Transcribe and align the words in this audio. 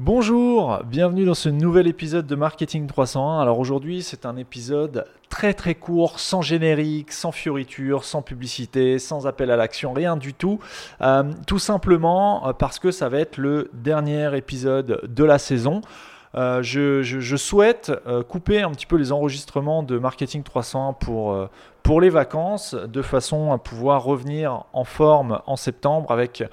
Bonjour, 0.00 0.78
bienvenue 0.84 1.24
dans 1.24 1.34
ce 1.34 1.48
nouvel 1.48 1.88
épisode 1.88 2.24
de 2.24 2.36
Marketing 2.36 2.86
301. 2.86 3.40
Alors 3.40 3.58
aujourd'hui 3.58 4.04
c'est 4.04 4.26
un 4.26 4.36
épisode 4.36 5.06
très 5.28 5.54
très 5.54 5.74
court, 5.74 6.20
sans 6.20 6.40
générique, 6.40 7.10
sans 7.10 7.32
fioriture, 7.32 8.04
sans 8.04 8.22
publicité, 8.22 9.00
sans 9.00 9.26
appel 9.26 9.50
à 9.50 9.56
l'action, 9.56 9.92
rien 9.92 10.16
du 10.16 10.34
tout. 10.34 10.60
Euh, 11.00 11.24
tout 11.48 11.58
simplement 11.58 12.46
euh, 12.46 12.52
parce 12.52 12.78
que 12.78 12.92
ça 12.92 13.08
va 13.08 13.18
être 13.18 13.38
le 13.38 13.72
dernier 13.72 14.36
épisode 14.36 15.00
de 15.02 15.24
la 15.24 15.38
saison. 15.38 15.80
Euh, 16.36 16.62
je, 16.62 17.36
souhaite 17.36 17.90
couper 18.28 18.62
un 18.62 18.70
petit 18.70 18.86
peu 18.86 18.94
les 18.94 19.10
enregistrements 19.10 19.82
de 19.82 19.98
Marketing 19.98 20.44
301 20.44 20.92
pour, 20.92 21.48
pour 21.82 22.00
les 22.00 22.10
vacances, 22.10 22.76
de 22.76 23.02
façon 23.02 23.50
à 23.50 23.58
pouvoir 23.58 24.04
revenir 24.04 24.62
en 24.72 24.84
forme 24.84 25.40
en 25.46 25.56
septembre 25.56 26.12
avec 26.12 26.44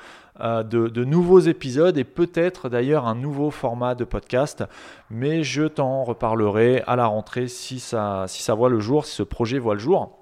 euh, 0.41 0.63
de, 0.63 1.05
nouveaux 1.05 1.39
épisodes 1.39 1.97
et 1.97 2.03
peut-être 2.03 2.67
d'ailleurs 2.67 3.07
un 3.07 3.15
nouveau 3.15 3.51
format 3.51 3.95
de 3.95 4.03
podcast. 4.03 4.65
Mais 5.09 5.43
je 5.43 5.63
t'en 5.63 6.03
reparlerai 6.03 6.83
à 6.87 6.97
la 6.97 7.05
rentrée 7.05 7.47
si 7.47 7.79
ça, 7.79 8.25
si 8.27 8.43
ça 8.43 8.53
voit 8.53 8.69
le 8.69 8.81
jour, 8.81 9.05
si 9.05 9.15
ce 9.15 9.23
projet 9.23 9.59
voit 9.59 9.75
le 9.75 9.79
jour. 9.79 10.19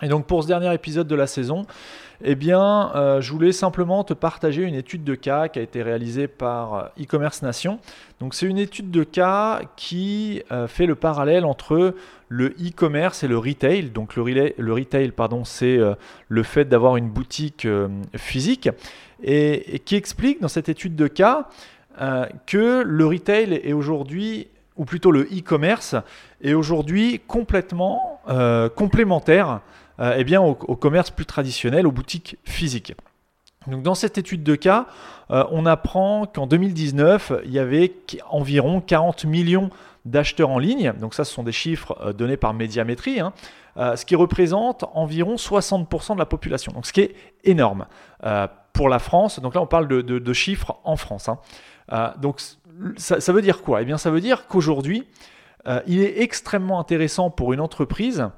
Et 0.00 0.06
donc 0.06 0.26
pour 0.26 0.44
ce 0.44 0.48
dernier 0.48 0.72
épisode 0.72 1.08
de 1.08 1.16
la 1.16 1.26
saison, 1.26 1.66
eh 2.22 2.36
bien, 2.36 2.92
euh, 2.94 3.20
je 3.20 3.32
voulais 3.32 3.50
simplement 3.50 4.04
te 4.04 4.14
partager 4.14 4.62
une 4.62 4.76
étude 4.76 5.02
de 5.02 5.16
cas 5.16 5.48
qui 5.48 5.58
a 5.58 5.62
été 5.62 5.82
réalisée 5.82 6.28
par 6.28 6.74
euh, 6.74 6.84
e-commerce 7.02 7.42
Nation. 7.42 7.80
Donc 8.20 8.34
c'est 8.34 8.46
une 8.46 8.58
étude 8.58 8.92
de 8.92 9.02
cas 9.02 9.62
qui 9.74 10.42
fait 10.68 10.86
le 10.86 10.94
parallèle 10.94 11.44
entre 11.44 11.96
le 12.28 12.46
e-commerce 12.60 13.24
et 13.24 13.28
le 13.28 13.38
retail. 13.38 13.90
Donc 13.90 14.14
le, 14.14 14.22
retail, 14.22 15.10
pardon, 15.10 15.44
c'est 15.44 15.80
le 16.28 16.42
fait 16.44 16.64
d'avoir 16.64 16.96
une 16.96 17.10
boutique 17.10 17.66
physique 18.14 18.68
et, 19.22 19.80
qui 19.84 19.96
explique 19.96 20.40
dans 20.40 20.48
cette 20.48 20.68
étude 20.68 20.96
de 20.96 21.06
cas 21.06 21.48
euh, 22.00 22.26
que 22.46 22.82
le 22.84 23.06
retail 23.06 23.54
est 23.54 23.72
aujourd'hui, 23.72 24.48
ou 24.76 24.84
plutôt 24.84 25.10
le 25.10 25.22
e-commerce, 25.22 25.94
est 26.42 26.54
aujourd'hui 26.54 27.20
complètement 27.26 28.20
euh, 28.28 28.68
complémentaire 28.68 29.60
euh, 30.00 30.14
eh 30.16 30.24
bien, 30.24 30.40
au, 30.40 30.54
commerce 30.54 31.10
plus 31.10 31.26
traditionnel, 31.26 31.86
aux 31.86 31.92
boutiques 31.92 32.38
physiques. 32.44 32.94
Donc 33.66 33.82
dans 33.82 33.94
cette 33.94 34.18
étude 34.18 34.42
de 34.42 34.56
cas, 34.56 34.86
on 35.28 35.66
apprend 35.66 36.26
qu'en 36.26 36.48
2019, 36.48 37.32
il 37.44 37.52
y 37.52 37.60
avait 37.60 37.94
environ 38.28 38.80
40 38.80 39.24
millions 39.24 39.70
d'acheteurs 40.04 40.50
en 40.50 40.58
ligne. 40.58 40.92
Donc 41.00 41.14
ça, 41.14 41.24
ce 41.24 41.32
sont 41.32 41.44
des 41.44 41.52
chiffres 41.52 42.12
donnés 42.12 42.36
par 42.36 42.54
Médiamétrie. 42.54 43.20
Hein. 43.20 43.32
ce 43.76 44.04
qui 44.04 44.16
représente 44.16 44.84
environ 44.94 45.36
60% 45.36 46.14
de 46.14 46.18
la 46.18 46.26
population. 46.26 46.72
Donc 46.72 46.86
ce 46.86 46.92
qui 46.92 47.02
est 47.02 47.14
énorme 47.44 47.86
pour 48.72 48.88
la 48.88 48.98
France. 48.98 49.40
Donc 49.40 49.54
là, 49.54 49.62
on 49.62 49.66
parle 49.66 49.88
de, 49.88 50.32
chiffres 50.32 50.76
en 50.84 50.96
France. 50.96 51.28
Hein. 51.28 51.38
Euh, 51.92 52.08
donc 52.18 52.40
ça, 52.96 53.32
veut 53.32 53.42
dire 53.42 53.62
quoi? 53.62 53.82
Eh 53.82 53.84
bien, 53.84 53.98
ça 53.98 54.10
veut 54.10 54.20
dire 54.20 54.46
qu'aujourd'hui, 54.46 55.06
euh, 55.66 55.80
il 55.86 56.00
est 56.00 56.22
extrêmement 56.22 56.80
intéressant 56.80 57.30
pour 57.30 57.52
une 57.52 57.60
entreprise 57.60 58.28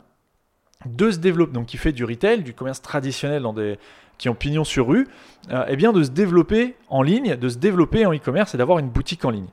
de 0.87 1.11
se 1.11 1.19
développer, 1.19 1.53
donc 1.53 1.67
qui 1.67 1.79
fait 1.79 1.93
du 1.93 2.05
retail, 2.05 2.43
du 2.43 2.53
commerce 2.53 2.83
traditionnel 2.83 3.43
dans 3.43 3.55
des, 3.55 3.79
qui 4.19 4.29
ont 4.29 4.35
pignon 4.35 4.65
sur 4.65 4.89
rue, 4.89 5.09
euh, 5.51 5.65
eh 5.69 5.77
bien 5.77 5.93
de 5.93 6.03
se 6.03 6.11
développer 6.11 6.77
en 6.89 7.03
ligne, 7.03 7.37
de 7.37 7.49
se 7.49 7.57
développer 7.57 8.05
en 8.05 8.13
e-commerce 8.13 8.55
et 8.55 8.59
d'avoir 8.59 8.79
une 8.79 8.89
boutique 8.89 9.25
en 9.25 9.31
ligne. 9.31 9.49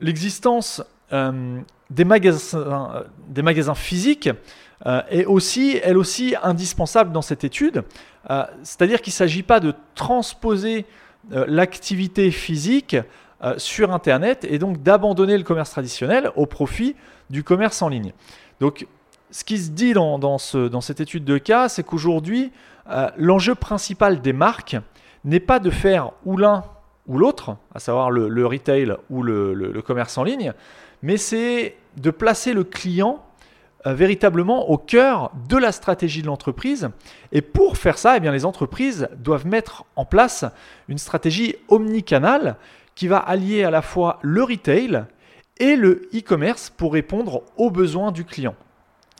L'existence 0.00 0.82
des, 1.10 2.04
magasins, 2.04 3.04
des 3.28 3.42
magasins 3.42 3.76
physiques 3.76 4.28
est 5.10 5.24
aussi, 5.24 5.80
elle 5.82 5.96
aussi 5.96 6.34
indispensable 6.42 7.12
dans 7.12 7.22
cette 7.22 7.44
étude 7.44 7.84
euh, 8.30 8.44
c'est-à-dire 8.62 9.02
qu'il 9.02 9.10
ne 9.10 9.16
s'agit 9.16 9.42
pas 9.42 9.60
de 9.60 9.74
transposer 9.94 10.86
euh, 11.32 11.44
l'activité 11.48 12.30
physique 12.30 12.96
euh, 13.42 13.54
sur 13.58 13.92
Internet 13.92 14.46
et 14.48 14.58
donc 14.58 14.82
d'abandonner 14.82 15.36
le 15.36 15.44
commerce 15.44 15.70
traditionnel 15.70 16.30
au 16.36 16.46
profit 16.46 16.96
du 17.30 17.44
commerce 17.44 17.82
en 17.82 17.88
ligne. 17.88 18.12
Donc, 18.60 18.86
ce 19.30 19.44
qui 19.44 19.58
se 19.58 19.70
dit 19.70 19.92
dans, 19.94 20.38
cette 20.38 21.00
étude 21.00 21.24
de 21.24 21.38
cas, 21.38 21.68
c'est 21.68 21.82
qu'aujourd'hui, 21.82 22.52
l'enjeu 23.16 23.56
principal 23.56 24.20
des 24.20 24.32
marques 24.32 24.76
n'est 25.24 25.40
pas 25.40 25.58
de 25.58 25.70
faire 25.70 26.12
ou 26.24 26.36
l'un 26.36 26.62
ou 27.08 27.18
l'autre, 27.18 27.56
à 27.74 27.80
savoir 27.80 28.12
le, 28.12 28.46
retail 28.46 28.94
ou 29.10 29.24
le 29.24 29.82
commerce 29.84 30.16
en 30.18 30.22
ligne, 30.22 30.52
mais 31.02 31.16
c'est 31.16 31.74
de 31.96 32.10
placer 32.10 32.52
le 32.52 32.62
client 32.62 33.24
euh, 33.24 33.33
véritablement 33.92 34.70
au 34.70 34.78
cœur 34.78 35.30
de 35.48 35.56
la 35.56 35.72
stratégie 35.72 36.22
de 36.22 36.26
l'entreprise. 36.26 36.88
Et 37.32 37.42
pour 37.42 37.76
faire 37.76 37.98
ça, 37.98 38.16
eh 38.16 38.30
les 38.30 38.44
entreprises 38.44 39.08
doivent 39.18 39.46
mettre 39.46 39.84
en 39.96 40.04
place 40.04 40.44
une 40.88 40.98
stratégie 40.98 41.56
omnicanale 41.68 42.56
qui 42.94 43.08
va 43.08 43.18
allier 43.18 43.64
à 43.64 43.70
la 43.70 43.82
fois 43.82 44.18
le 44.22 44.42
retail 44.42 45.04
et 45.58 45.76
le 45.76 46.08
e-commerce 46.14 46.70
pour 46.70 46.92
répondre 46.92 47.42
aux 47.56 47.70
besoins 47.70 48.12
du 48.12 48.24
client. 48.24 48.54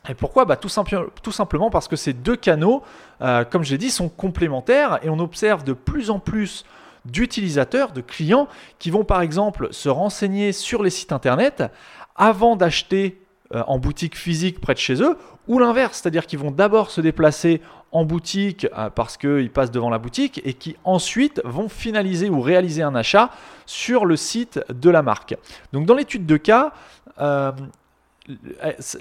Et 0.09 0.13
pourquoi? 0.13 0.45
Bah, 0.45 0.55
tout, 0.55 0.69
tout, 1.21 1.31
simplement 1.31 1.69
parce 1.69 1.87
que 1.87 1.95
ces 1.95 2.13
deux 2.13 2.35
canaux, 2.35 2.83
euh, 3.21 3.43
comme 3.43 3.63
je 3.63 3.71
l'ai 3.71 3.77
dit, 3.77 3.89
sont 3.89 4.09
complémentaires 4.09 4.99
et 5.01 5.09
on 5.09 5.19
observe 5.19 5.63
de 5.63 5.73
plus 5.73 6.09
en 6.09 6.19
plus 6.19 6.65
d'utilisateurs, 7.05 7.91
de 7.91 8.01
clients 8.01 8.47
qui 8.79 8.91
vont 8.91 9.03
par 9.03 9.21
exemple 9.21 9.69
se 9.71 9.89
renseigner 9.89 10.51
sur 10.51 10.83
les 10.83 10.89
sites 10.89 11.11
internet 11.11 11.63
avant 12.15 12.55
d'acheter 12.55 13.21
euh, 13.53 13.61
en 13.67 13.77
boutique 13.77 14.17
physique 14.17 14.59
près 14.59 14.73
de 14.73 14.79
chez 14.79 15.03
eux, 15.03 15.17
ou 15.47 15.59
l'inverse, 15.59 15.99
c'est-à-dire 16.01 16.25
qu'ils 16.25 16.39
vont 16.39 16.49
d'abord 16.49 16.89
se 16.89 16.99
déplacer 16.99 17.61
en 17.91 18.03
boutique 18.03 18.65
euh, 18.75 18.89
parce 18.89 19.17
qu'ils 19.17 19.51
passent 19.51 19.69
devant 19.69 19.91
la 19.91 19.99
boutique 19.99 20.41
et 20.43 20.55
qui 20.55 20.75
ensuite 20.83 21.43
vont 21.45 21.69
finaliser 21.69 22.27
ou 22.27 22.41
réaliser 22.41 22.81
un 22.81 22.95
achat 22.95 23.29
sur 23.67 24.05
le 24.05 24.15
site 24.15 24.59
de 24.69 24.89
la 24.89 25.03
marque. 25.03 25.35
Donc 25.73 25.85
dans 25.85 25.93
l'étude 25.93 26.25
de 26.25 26.37
cas, 26.37 26.73
euh, 27.19 27.51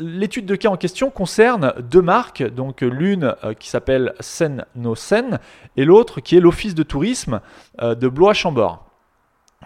L'étude 0.00 0.44
de 0.44 0.54
cas 0.54 0.69
en 0.69 0.77
question 0.77 1.09
concerne 1.09 1.72
deux 1.78 2.03
marques, 2.03 2.43
donc 2.43 2.83
l'une 2.83 3.34
qui 3.59 3.71
s'appelle 3.71 4.12
Sen 4.21 4.66
No 4.77 4.94
Sen 4.94 5.38
et 5.78 5.87
l'autre 5.87 6.21
qui 6.21 6.37
est 6.37 6.41
l'Office 6.41 6.75
de 6.75 6.83
tourisme 6.83 7.41
de 7.81 8.09
Blois-Chambord. 8.09 8.84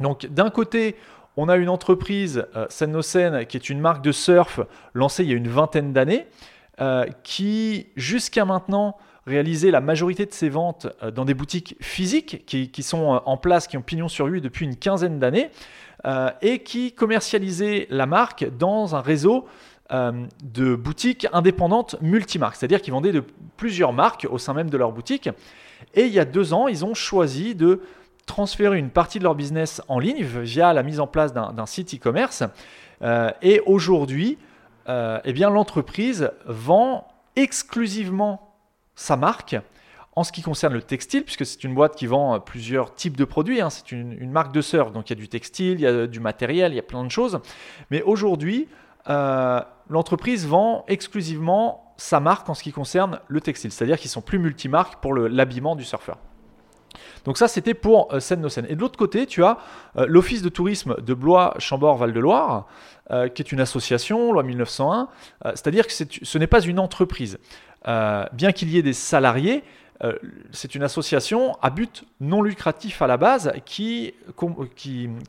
Donc 0.00 0.26
d'un 0.26 0.50
côté, 0.50 0.94
on 1.38 1.48
a 1.48 1.56
une 1.56 1.68
entreprise, 1.68 2.46
euh, 2.56 2.66
Sen 2.68 3.46
qui 3.46 3.56
est 3.56 3.70
une 3.70 3.78
marque 3.78 4.02
de 4.02 4.10
surf 4.10 4.58
lancée 4.92 5.22
il 5.22 5.30
y 5.30 5.32
a 5.32 5.36
une 5.36 5.46
vingtaine 5.46 5.92
d'années, 5.92 6.26
euh, 6.80 7.06
qui 7.22 7.86
jusqu'à 7.94 8.44
maintenant 8.44 8.96
réalisait 9.24 9.70
la 9.70 9.80
majorité 9.80 10.26
de 10.26 10.32
ses 10.32 10.48
ventes 10.48 10.88
euh, 11.00 11.12
dans 11.12 11.24
des 11.24 11.34
boutiques 11.34 11.76
physiques 11.80 12.44
qui, 12.44 12.82
sont 12.82 13.22
en 13.24 13.36
place, 13.36 13.68
qui 13.68 13.76
ont 13.76 13.82
pignon 13.82 14.08
sur 14.08 14.26
rue 14.26 14.40
depuis 14.40 14.64
une 14.64 14.76
quinzaine 14.76 15.18
d'années, 15.18 15.50
et 16.42 16.60
qui 16.60 16.92
commercialisait 16.92 17.88
la 17.90 18.06
marque 18.06 18.46
dans 18.56 18.94
un 18.94 19.00
réseau 19.00 19.46
de 19.90 20.76
boutiques 20.76 21.26
indépendantes 21.32 21.96
multimarques, 22.00 22.54
c'est-à-dire 22.54 22.80
qu'ils 22.80 22.92
vendaient 22.92 23.10
de 23.10 23.24
plusieurs 23.56 23.92
marques 23.92 24.24
au 24.30 24.38
sein 24.38 24.54
même 24.54 24.70
de 24.70 24.76
leur 24.76 24.92
boutique. 24.92 25.28
Et 25.94 26.04
il 26.04 26.12
y 26.12 26.20
a 26.20 26.24
deux 26.24 26.52
ans, 26.52 26.68
ils 26.68 26.84
ont 26.84 26.94
choisi 26.94 27.56
de 27.56 27.80
transférer 28.28 28.78
une 28.78 28.90
partie 28.90 29.18
de 29.18 29.24
leur 29.24 29.34
business 29.34 29.82
en 29.88 29.98
ligne 29.98 30.22
via 30.22 30.72
la 30.72 30.84
mise 30.84 31.00
en 31.00 31.08
place 31.08 31.32
d'un 31.32 31.66
site 31.66 31.94
e-commerce. 31.94 32.44
Euh, 33.02 33.32
et 33.42 33.60
aujourd'hui, 33.66 34.38
euh, 34.88 35.18
eh 35.24 35.32
l'entreprise 35.32 36.30
vend 36.46 37.08
exclusivement 37.34 38.54
sa 38.94 39.16
marque 39.16 39.56
en 40.14 40.24
ce 40.24 40.32
qui 40.32 40.42
concerne 40.42 40.74
le 40.74 40.82
textile, 40.82 41.24
puisque 41.24 41.46
c'est 41.46 41.62
une 41.62 41.74
boîte 41.74 41.94
qui 41.94 42.06
vend 42.06 42.40
plusieurs 42.40 42.94
types 42.94 43.16
de 43.16 43.24
produits. 43.24 43.60
Hein. 43.60 43.70
C'est 43.70 43.92
une, 43.92 44.30
marque 44.30 44.52
de 44.52 44.60
surf, 44.60 44.92
donc 44.92 45.08
il 45.08 45.12
y 45.12 45.16
a 45.16 45.20
du 45.20 45.28
textile, 45.28 45.74
il 45.74 45.80
y 45.80 45.86
a 45.86 46.06
du 46.06 46.20
matériel, 46.20 46.72
il 46.72 46.76
y 46.76 46.80
a 46.80 46.82
plein 46.82 47.04
de 47.04 47.10
choses. 47.10 47.40
Mais 47.90 48.02
aujourd'hui, 48.02 48.68
euh, 49.08 49.60
l'entreprise 49.88 50.46
vend 50.46 50.84
exclusivement 50.88 51.94
sa 51.96 52.20
marque 52.20 52.48
en 52.48 52.54
ce 52.54 52.62
qui 52.62 52.72
concerne 52.72 53.20
le 53.28 53.40
textile, 53.40 53.70
c'est-à-dire 53.70 53.98
qu'ils 53.98 54.10
sont 54.10 54.20
plus 54.20 54.38
multimarques 54.38 55.00
pour 55.00 55.14
l'habillement 55.14 55.76
du 55.76 55.84
surfeur. 55.84 56.18
Donc 57.24 57.38
ça, 57.38 57.48
c'était 57.48 57.74
pour 57.74 58.12
euh, 58.12 58.20
Seine-No-Seine. 58.20 58.66
Et 58.68 58.74
de 58.74 58.80
l'autre 58.80 58.98
côté, 58.98 59.26
tu 59.26 59.44
as 59.44 59.58
euh, 59.96 60.06
l'Office 60.08 60.42
de 60.42 60.48
tourisme 60.48 60.96
de 61.00 61.14
Blois-Chambord-Val-de-Loire, 61.14 62.66
euh, 63.10 63.28
qui 63.28 63.42
est 63.42 63.52
une 63.52 63.60
association, 63.60 64.32
loi 64.32 64.42
1901, 64.42 65.08
c'est-à-dire 65.54 65.86
que 65.86 65.92
ce 65.92 66.38
n'est 66.38 66.46
pas 66.46 66.60
une 66.60 66.78
entreprise. 66.78 67.38
bien 67.84 68.52
qu'il 68.52 68.70
y 68.70 68.78
ait 68.78 68.82
des 68.82 68.92
salariés, 68.92 69.64
c'est 70.52 70.74
une 70.74 70.82
association 70.82 71.56
à 71.60 71.70
but 71.70 72.04
non 72.20 72.42
lucratif 72.42 73.02
à 73.02 73.06
la 73.06 73.16
base 73.16 73.52
qui, 73.64 74.14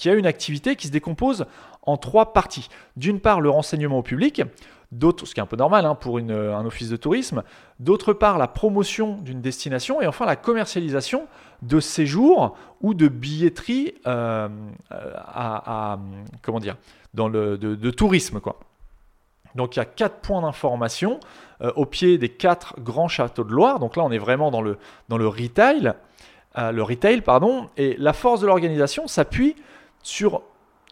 a 0.06 0.14
une 0.14 0.26
activité 0.28 0.76
qui 0.76 0.88
se 0.88 0.92
décompose 0.92 1.46
en 1.84 1.98
trois 1.98 2.34
parties. 2.34 2.68
D'une 2.98 3.20
part, 3.20 3.42
le 3.42 3.50
renseignement 3.50 4.00
au 4.00 4.04
public, 4.04 4.44
d'autre, 4.92 5.26
ce 5.26 5.34
qui 5.34 5.40
est 5.40 5.44
un 5.44 5.48
peu 5.48 5.58
normal 5.58 5.86
hein, 5.86 5.96
pour 5.96 6.18
un 6.20 6.66
office 6.66 6.90
de 6.90 6.98
tourisme, 6.98 7.44
d'autre 7.80 8.14
part, 8.14 8.38
la 8.38 8.48
promotion 8.48 9.18
d'une 9.18 9.42
destination, 9.42 10.02
et 10.02 10.08
enfin 10.08 10.26
la 10.26 10.36
commercialisation 10.36 11.28
de 11.62 11.80
séjour 11.80 12.58
ou 12.82 12.94
de 12.94 13.08
billetterie 13.08 13.94
euh, 14.08 14.48
à, 14.90 16.00
comment 16.42 16.60
dire, 16.60 16.78
dans 17.14 17.28
le, 17.28 17.58
de, 17.58 17.92
tourisme. 17.92 18.40
Quoi. 18.40 18.60
Donc 19.56 19.76
il 19.76 19.80
y 19.80 19.82
a 19.82 19.86
quatre 19.86 20.18
points 20.18 20.42
d'information 20.42 21.20
euh, 21.62 21.72
au 21.76 21.86
pied 21.86 22.18
des 22.18 22.30
quatre 22.30 22.80
grands 22.80 23.08
châteaux 23.08 23.44
de 23.44 23.52
Loire. 23.52 23.80
Donc 23.80 23.96
là, 23.96 24.04
on 24.04 24.12
est 24.12 24.20
vraiment 24.20 24.52
dans 24.52 24.62
le, 24.62 24.78
dans 25.10 25.18
le 25.18 25.28
retail. 25.28 25.94
le 26.56 26.82
retail, 26.82 27.22
pardon, 27.22 27.70
et 27.78 27.96
la 27.98 28.14
force 28.14 28.42
de 28.42 28.48
l'organisation 28.48 29.08
s'appuie 29.08 29.56
sur 30.02 30.42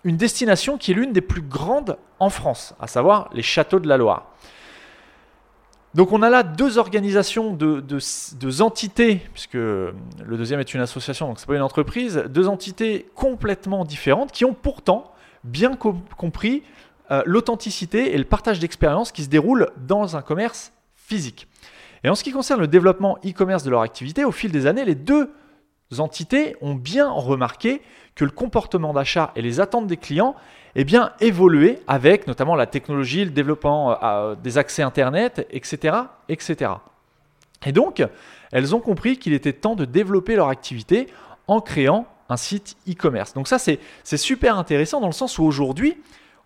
une 0.04 0.18
destination 0.18 0.78
qui 0.78 0.92
est 0.92 0.94
l'une 0.94 1.12
des 1.12 1.22
plus 1.22 1.42
grandes 1.42 1.98
en 2.20 2.30
France, 2.30 2.74
à 2.80 2.88
savoir 2.88 3.30
les 3.34 3.44
châteaux 3.44 3.80
de 3.80 3.88
la 3.88 3.98
Loire. 3.98 4.32
Donc 5.96 6.12
on 6.12 6.22
a 6.22 6.30
là 6.30 6.44
deux 6.44 6.78
organisations 6.78 7.54
de, 7.54 7.82
deux 7.82 8.62
entités, 8.62 9.22
puisque 9.34 9.54
le 9.54 9.94
deuxième 10.30 10.60
est 10.60 10.74
une 10.74 10.82
association, 10.82 11.28
donc 11.28 11.40
c'est 11.40 11.48
pas 11.48 11.56
une 11.56 11.62
entreprise, 11.62 12.24
deux 12.30 12.48
entités 12.48 13.08
complètement 13.16 13.86
différentes 13.86 14.32
qui 14.32 14.46
ont 14.46 14.54
pourtant 14.54 15.12
bien 15.44 15.76
compris 15.76 16.64
euh, 17.10 17.24
l'authenticité 17.26 18.14
et 18.14 18.18
le 18.18 18.26
partage 18.26 18.60
d'expérience 18.60 19.12
qui 19.12 19.24
se 19.24 19.30
déroulent 19.30 19.70
dans 19.88 20.18
un 20.18 20.22
commerce 20.22 20.74
physique. 20.96 21.48
Et 22.04 22.10
en 22.10 22.16
ce 22.16 22.24
qui 22.24 22.32
concerne 22.32 22.60
le 22.60 22.68
développement 22.68 23.18
e-commerce 23.26 23.64
de 23.64 23.70
leur 23.70 23.82
activité, 23.82 24.26
au 24.26 24.32
fil 24.32 24.52
des 24.52 24.68
années, 24.68 24.84
les 24.84 24.96
deux 24.96 25.32
entités 26.00 26.56
ont 26.62 26.76
bien 26.76 27.10
remarqué 27.10 27.82
que 28.16 28.26
le 28.26 28.32
comportement 28.32 28.94
d'achat 28.94 29.32
et 29.36 29.42
les 29.42 29.60
attentes 29.60 29.88
des 29.88 29.98
clients 29.98 30.36
eh 30.76 30.84
bien, 30.84 31.12
évolué 31.20 31.80
avec 31.88 32.28
notamment 32.28 32.56
la 32.56 32.68
technologie, 32.68 33.26
le 33.26 33.32
développement 33.32 33.92
euh, 33.92 33.96
euh, 34.04 34.36
des 34.36 34.58
accès 34.58 34.84
Internet, 34.84 35.48
etc., 35.50 35.98
etc. 36.30 36.72
Et 37.66 37.72
donc, 37.72 38.06
elles 38.52 38.76
ont 38.76 38.80
compris 38.80 39.18
qu'il 39.18 39.34
était 39.34 39.54
temps 39.54 39.76
de 39.76 39.86
développer 39.86 40.36
leur 40.36 40.50
activité 40.50 41.08
en 41.48 41.62
créant 41.62 42.06
un 42.30 42.38
site 42.38 42.78
e-commerce. 42.88 43.34
Donc 43.34 43.48
ça, 43.48 43.58
c'est 43.58 43.80
super 44.18 44.58
intéressant 44.58 45.00
dans 45.00 45.08
le 45.08 45.14
sens 45.14 45.40
où 45.40 45.44
aujourd'hui, 45.44 45.98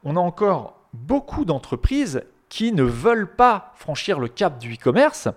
on 0.03 0.15
a 0.15 0.19
encore 0.19 0.79
beaucoup 0.93 1.43
d'entreprises 1.43 2.23
qui 2.49 2.71
ne 2.71 2.83
veulent 2.83 3.35
pas 3.35 3.73
franchir 3.75 4.19
le 4.19 4.27
cap 4.27 4.59
du 4.59 4.75
e-commerce. 4.75 5.27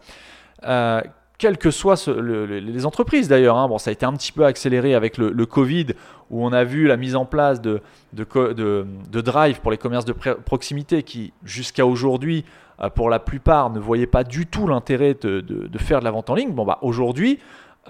Euh, 0.65 1.01
quelles 1.39 1.59
que 1.59 1.71
soient 1.71 1.97
les 2.07 2.87
entreprises 2.87 3.29
d'ailleurs. 3.29 3.57
Hein. 3.57 3.69
Bon, 3.69 3.79
ça 3.79 3.91
a 3.91 3.93
été 3.93 4.07
un 4.07 4.13
petit 4.13 4.33
peu 4.33 4.45
accéléré 4.45 4.95
avec 4.95 5.19
le, 5.19 5.47
Covid, 5.47 5.89
où 6.31 6.45
on 6.45 6.53
a 6.53 6.65
vu 6.65 6.87
la 6.87 6.97
mise 6.97 7.17
en 7.17 7.25
place 7.25 7.61
de, 7.61 7.81
de, 8.13 9.21
drive 9.21 9.61
pour 9.61 9.71
les 9.71 9.79
commerces 9.79 10.05
de 10.05 10.13
proximité 10.13 11.03
qui, 11.03 11.33
jusqu'à 11.45 11.87
aujourd'hui, 11.87 12.45
euh, 12.81 12.89
pour 12.89 13.11
la 13.11 13.19
plupart, 13.19 13.71
ne 13.71 13.81
voyaient 13.81 14.07
pas 14.07 14.25
du 14.25 14.47
tout 14.47 14.67
l'intérêt 14.67 15.15
de, 15.15 15.79
faire 15.79 16.01
de 16.01 16.05
la 16.05 16.11
vente 16.11 16.31
en 16.31 16.35
ligne. 16.35 16.53
Bon, 16.53 16.65
bah, 16.65 16.79
aujourd'hui, 16.83 17.39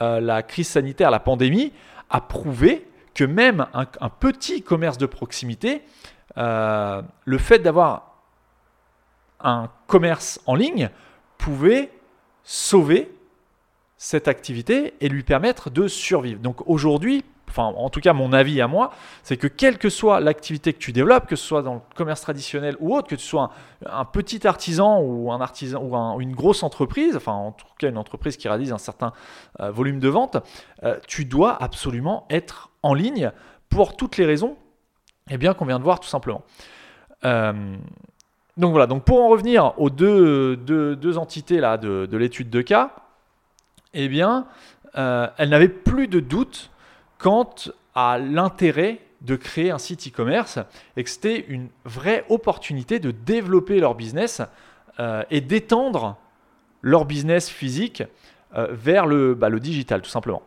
euh, 0.01 0.21
la 0.21 0.43
crise 0.43 0.69
sanitaire, 0.69 1.11
la 1.11 1.21
pandémie, 1.21 1.73
a 2.11 2.21
prouvé 2.21 2.87
que 3.15 3.25
même 3.25 3.67
un, 3.75 4.09
petit 4.09 4.63
commerce 4.63 4.99
de 4.99 5.07
proximité, 5.07 5.83
euh, 6.37 7.03
le 7.25 7.39
fait 7.39 7.61
d'avoir 7.61 8.17
un 9.41 9.69
commerce 9.87 10.41
en 10.47 10.55
ligne 10.55 10.91
pouvait 11.39 11.91
sauver 12.43 13.11
cette 14.05 14.29
activité 14.29 14.93
et 15.01 15.09
lui 15.09 15.23
permettre 15.23 15.71
de 15.71 15.89
survivre. 15.89 16.39
Donc 16.39 16.69
aujourd'hui, 16.69 17.25
en 17.57 17.89
tout 17.89 18.01
cas 18.01 18.13
mon 18.13 18.35
avis 18.35 18.61
à 18.61 18.69
moi, 18.69 18.93
c'est 19.23 19.39
que 19.39 19.47
quelle 19.47 19.79
que 19.79 19.89
soit 19.89 20.21
l'activité 20.21 20.75
que 20.75 20.79
tu 20.79 20.93
développes, 20.93 21.27
que 21.27 21.37
ce 21.37 21.47
soit 21.47 21.63
dans 21.63 21.77
le 21.77 21.81
commerce 21.95 22.21
traditionnel 22.21 22.77
ou 22.81 22.95
autre, 22.95 23.09
que 23.09 23.15
tu 23.15 23.25
sois 23.25 23.51
un, 23.87 24.05
petit 24.05 24.47
artisan 24.47 25.01
ou 25.01 25.33
une 26.21 26.35
grosse 26.35 26.63
entreprise, 26.63 27.17
enfin 27.17 27.33
en 27.33 27.53
tout 27.53 27.65
cas 27.79 27.89
une 27.89 27.97
entreprise 27.97 28.37
qui 28.37 28.47
réalise 28.47 28.73
un 28.73 28.79
certain 28.79 29.15
euh, 29.61 29.71
volume 29.71 30.01
de 30.01 30.09
vente, 30.11 30.37
euh, 30.83 30.99
tu 31.09 31.25
dois 31.25 31.57
absolument 31.63 32.27
être 32.29 32.69
en 32.83 32.93
ligne 32.93 33.33
pour 33.71 33.97
toutes 33.97 34.19
les 34.19 34.27
raisons 34.27 34.59
eh 35.31 35.39
bien 35.39 35.55
qu'on 35.55 35.65
vient 35.65 35.79
de 35.79 35.85
voir 35.85 35.99
tout 35.99 36.09
simplement. 36.11 36.43
Euh, 37.25 37.75
donc 38.59 38.73
voilà, 38.73 38.87
donc 38.87 39.05
pour 39.05 39.23
en 39.23 39.29
revenir 39.29 39.73
aux 39.79 39.89
deux, 39.89 41.17
entités 41.17 41.57
de 41.57 42.17
l'étude 42.19 42.51
de 42.51 42.61
cas, 42.61 42.91
eh 43.95 44.09
bien, 44.09 44.47
euh, 44.97 45.29
elle 45.39 45.75
plus 45.83 46.09
de 46.09 46.21
doute 46.21 46.71
quant 47.19 47.55
à 47.95 48.19
l'intérêt 48.19 49.01
de 49.23 49.37
créer 49.37 49.71
un 49.71 49.79
site 49.79 50.09
e-commerce 50.09 50.59
et 50.97 51.05
que 51.05 51.11
c'était 51.11 51.41
une 51.49 51.69
vraie 51.85 52.25
opportunité 52.29 52.99
de 52.99 53.11
développer 53.11 53.81
leur 53.81 53.95
business 53.95 54.43
euh, 55.01 55.23
et 55.31 55.41
d'étendre 55.41 56.17
leur 56.83 57.07
business 57.07 57.49
physique 57.49 58.03
euh, 58.55 58.69
vers 58.71 59.07
le, 59.07 59.35
bah, 59.35 59.49
le 59.49 59.61
digital 59.61 60.03
tout 60.03 60.11
simplement. 60.11 60.43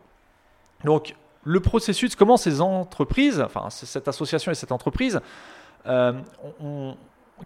Donc 0.83 1.15
le 1.43 1.59
processus, 1.59 2.15
comment 2.15 2.37
ces 2.37 2.61
entreprises, 2.61 3.41
enfin 3.41 3.69
cette 3.69 4.07
association 4.07 4.51
et 4.51 4.55
cette 4.55 4.71
entreprise, 4.71 5.21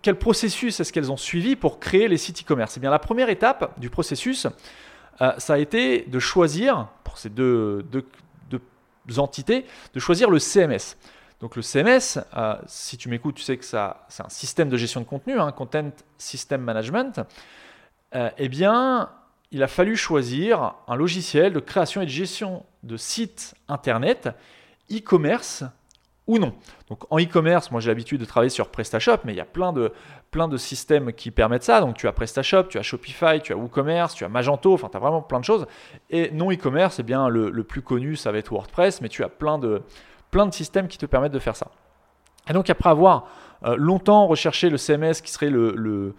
quel 0.02 0.16
processus 0.16 0.80
est-ce 0.80 0.92
qu'elles 0.92 1.12
ont 1.12 1.18
suivi 1.18 1.56
pour 1.56 1.80
créer 1.80 2.08
les 2.08 2.18
sites 2.18 2.42
e-commerce? 2.42 2.78
Eh 2.78 2.80
bien 2.80 2.90
la 2.90 3.00
première 3.00 3.30
étape 3.30 3.80
du 3.80 3.90
processus, 3.90 4.48
euh, 5.22 5.34
ça 5.38 5.54
a 5.54 5.58
été 5.58 6.02
de 6.04 6.20
choisir, 6.20 6.88
pour 7.04 7.18
ces 7.18 7.30
deux, 7.30 7.86
entités, 9.18 9.66
de 9.94 10.00
choisir 10.00 10.30
le 10.30 10.40
CMS. 10.40 10.96
Donc 11.42 11.56
le 11.56 11.62
CMS, 11.62 12.20
euh, 12.38 12.56
si 12.68 12.98
tu 12.98 13.10
m'écoutes, 13.10 13.36
tu 13.36 13.42
sais 13.42 13.58
que 13.58 13.66
c'est 13.66 13.78
un 13.78 14.30
système 14.30 14.70
de 14.70 14.78
gestion 14.78 15.02
de 15.02 15.06
contenu, 15.06 15.40
hein, 15.40 15.52
Content 15.52 15.92
System 16.18 16.62
Management. 16.62 17.22
Euh, 18.14 18.30
eh 18.38 18.48
bien, 18.48 19.10
il 19.52 19.64
a 19.64 19.68
fallu 19.68 19.96
choisir 19.96 20.76
un 20.88 20.96
logiciel 20.96 21.52
de 21.52 21.60
création 21.60 22.02
et 22.02 22.06
de 22.06 22.12
gestion 22.12 22.64
de 22.84 22.96
sites 22.96 23.56
Internet, 23.68 24.30
e-commerce 24.92 25.64
non. 26.40 26.54
Donc 26.90 27.04
en 27.10 27.20
e-commerce, 27.20 27.72
moi 27.72 27.82
j'ai 27.82 27.90
l'habitude 27.90 28.20
de 28.20 28.26
travailler 28.26 28.50
sur 28.50 28.70
PrestaShop, 28.70 29.18
mais 29.26 29.34
il 29.34 29.38
y 29.38 29.42
a 29.42 29.46
plein 29.46 29.74
de, 29.74 29.92
plein 30.30 30.48
de 30.48 30.58
systèmes 30.58 31.14
qui 31.14 31.32
permettent 31.32 31.64
ça. 31.64 31.82
Donc 31.82 31.98
tu 31.98 32.08
as 32.08 32.12
PrestaShop, 32.12 32.64
tu 32.64 32.78
as 32.78 32.82
Shopify, 32.82 33.42
tu 33.42 33.54
as 33.54 33.58
WooCommerce, 33.58 34.14
tu 34.14 34.24
as 34.24 34.30
Magento, 34.30 34.74
enfin 34.74 34.90
tu 34.90 34.98
as 34.98 35.00
vraiment 35.00 35.22
plein 35.22 35.40
de 35.40 35.46
choses. 35.46 35.66
Et 36.10 36.32
non 36.32 36.52
e-commerce, 36.52 37.00
eh 37.00 37.04
bien 37.04 37.28
le, 37.30 37.64
plus 37.64 37.82
connu, 37.82 38.16
ça 38.16 38.32
va 38.32 38.38
être 38.38 38.52
WordPress, 38.52 39.02
mais 39.02 39.10
tu 39.10 39.24
as 39.24 39.30
plein 39.30 39.58
de, 39.58 39.82
plein 40.30 40.46
de 40.46 40.54
systèmes 40.54 40.88
qui 40.88 40.98
te 40.98 41.06
permettent 41.06 41.34
de 41.34 41.40
faire 41.40 41.56
ça. 41.56 41.68
Et 42.50 42.54
donc 42.54 42.70
après 42.70 42.90
avoir 42.90 43.28
euh, 43.66 43.76
longtemps 43.78 44.28
recherché 44.28 44.70
le 44.70 44.78
CMS 44.78 45.22
qui 45.24 45.32
serait 45.32 45.50
le, 45.50 46.16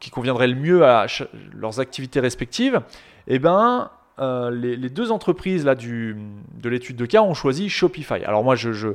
qui 0.00 0.10
conviendrait 0.10 0.48
le 0.48 0.56
mieux 0.56 0.84
à 0.84 1.06
leurs 1.52 1.80
activités 1.80 2.20
respectives, 2.20 2.82
eh 3.26 3.38
ben, 3.38 3.90
euh, 4.20 4.50
les, 4.50 4.88
deux 4.88 5.12
entreprises 5.12 5.64
là, 5.64 5.74
de 5.74 6.68
l'étude 6.68 6.96
de 6.96 7.06
cas 7.06 7.22
ont 7.22 7.34
choisi 7.34 7.68
Shopify. 7.68 8.24
Alors 8.24 8.42
moi, 8.44 8.56
je 8.56 8.88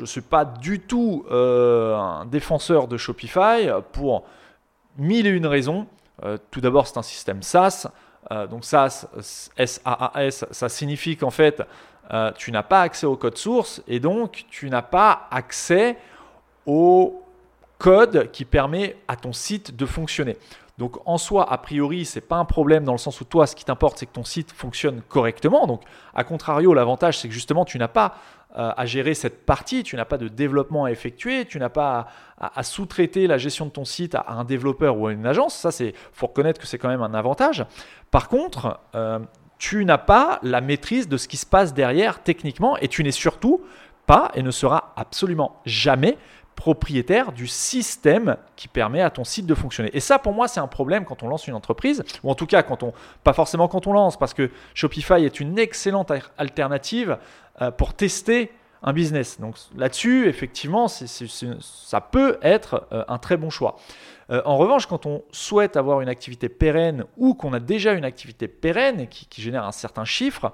ne 0.00 0.06
suis 0.06 0.20
pas 0.20 0.44
du 0.44 0.80
tout 0.80 1.24
euh, 1.30 1.96
un 1.96 2.26
défenseur 2.26 2.88
de 2.88 2.96
Shopify 2.96 3.68
pour 3.92 4.24
mille 4.98 5.26
et 5.26 5.30
une 5.30 5.46
raisons. 5.46 5.86
Euh, 6.24 6.38
tout 6.50 6.60
d'abord, 6.60 6.86
c'est 6.86 6.98
un 6.98 7.02
système 7.02 7.42
SaaS. 7.42 7.88
donc 8.50 8.64
SaaS, 8.64 9.06
S-A-A-S, 9.56 10.46
ça 10.50 10.68
signifie 10.68 11.16
qu'en 11.16 11.30
fait, 11.30 11.62
tu 12.36 12.52
n'as 12.52 12.62
pas 12.62 12.82
accès 12.82 13.06
au 13.06 13.16
code 13.16 13.36
source 13.36 13.82
et 13.88 14.00
donc 14.00 14.44
tu 14.48 14.70
n'as 14.70 14.82
pas 14.82 15.26
accès 15.30 15.96
au 16.66 17.22
code 17.78 18.30
qui 18.30 18.44
permet 18.44 18.96
à 19.08 19.16
ton 19.16 19.32
site 19.32 19.76
de 19.76 19.86
fonctionner. 19.86 20.36
Donc 20.78 20.98
en 21.06 21.16
soi, 21.16 21.50
a 21.50 21.56
priori, 21.58 22.04
c'est 22.04 22.20
pas 22.20 22.36
un 22.36 22.44
problème 22.44 22.84
dans 22.84 22.92
le 22.92 22.98
sens 22.98 23.20
où 23.20 23.24
toi, 23.24 23.46
ce 23.46 23.56
qui 23.56 23.64
t'importe, 23.64 23.98
c'est 23.98 24.06
que 24.06 24.12
ton 24.12 24.24
site 24.24 24.52
fonctionne 24.52 25.00
correctement. 25.08 25.66
Donc, 25.66 25.82
à 26.14 26.22
contrario, 26.22 26.74
l'avantage, 26.74 27.18
c'est 27.18 27.28
que 27.28 27.34
justement, 27.34 27.64
tu 27.64 27.78
n'as 27.78 27.88
pas 27.88 28.16
euh, 28.58 28.72
à 28.76 28.86
gérer 28.86 29.14
cette 29.14 29.46
partie, 29.46 29.82
tu 29.82 29.96
n'as 29.96 30.04
pas 30.04 30.18
de 30.18 30.28
développement 30.28 30.84
à 30.84 30.90
effectuer, 30.90 31.46
tu 31.46 31.58
n'as 31.58 31.70
pas 31.70 32.08
à, 32.38 32.62
sous-traiter 32.62 33.26
la 33.26 33.38
gestion 33.38 33.66
de 33.66 33.70
ton 33.70 33.84
site 33.84 34.14
à, 34.14 34.26
un 34.28 34.44
développeur 34.44 34.98
ou 34.98 35.06
à 35.06 35.12
une 35.12 35.26
agence. 35.26 35.54
Ça, 35.54 35.70
c'est 35.70 35.94
faut 36.12 36.26
reconnaître 36.26 36.60
que 36.60 36.66
c'est 36.66 36.78
quand 36.78 36.88
même 36.88 37.02
un 37.02 37.14
avantage. 37.14 37.64
Par 38.10 38.28
contre, 38.28 38.80
euh, 38.94 39.18
tu 39.58 39.84
n'as 39.84 39.98
pas 39.98 40.38
la 40.42 40.60
maîtrise 40.60 41.08
de 41.08 41.16
ce 41.16 41.28
qui 41.28 41.38
se 41.38 41.46
passe 41.46 41.72
derrière 41.72 42.22
techniquement 42.22 42.76
et 42.76 42.88
tu 42.88 43.02
n'es 43.02 43.12
surtout 43.12 43.62
pas 44.06 44.30
et 44.34 44.42
ne 44.42 44.50
seras 44.50 44.92
absolument 44.96 45.60
jamais 45.64 46.16
propriétaire 46.56 47.30
du 47.30 47.46
système 47.46 48.36
qui 48.56 48.66
permet 48.66 49.02
à 49.02 49.10
ton 49.10 49.22
site 49.22 49.46
de 49.46 49.54
fonctionner. 49.54 49.90
Et 49.92 50.00
ça, 50.00 50.18
pour 50.18 50.32
moi, 50.32 50.48
c'est 50.48 50.58
un 50.58 50.66
problème 50.66 51.04
quand 51.04 51.22
on 51.22 51.28
lance 51.28 51.46
une 51.46 51.54
entreprise, 51.54 52.02
ou 52.24 52.30
en 52.30 52.34
tout 52.34 52.46
cas 52.46 52.62
quand 52.62 52.82
on, 52.82 52.92
pas 53.22 53.34
forcément 53.34 53.68
quand 53.68 53.86
on 53.86 53.92
lance, 53.92 54.18
parce 54.18 54.34
que 54.34 54.50
Shopify 54.74 55.24
est 55.24 55.38
une 55.38 55.58
excellente 55.58 56.10
alternative 56.38 57.18
euh, 57.60 57.70
pour 57.70 57.94
tester 57.94 58.50
un 58.82 58.92
business. 58.92 59.40
Donc 59.40 59.56
là-dessus, 59.76 60.28
effectivement, 60.28 60.88
ça 60.88 62.00
peut 62.00 62.38
être 62.42 62.86
euh, 62.92 63.04
un 63.08 63.18
très 63.18 63.36
bon 63.36 63.50
choix. 63.50 63.76
Euh, 64.30 64.42
en 64.44 64.56
revanche, 64.56 64.86
quand 64.86 65.06
on 65.06 65.22
souhaite 65.30 65.76
avoir 65.76 66.00
une 66.00 66.08
activité 66.08 66.48
pérenne 66.48 67.04
ou 67.16 67.34
qu'on 67.34 67.52
a 67.52 67.60
déjà 67.60 67.92
une 67.92 68.04
activité 68.04 68.48
pérenne 68.48 69.06
qui, 69.08 69.40
génère 69.40 69.64
un 69.64 69.72
certain 69.72 70.04
chiffre, 70.04 70.52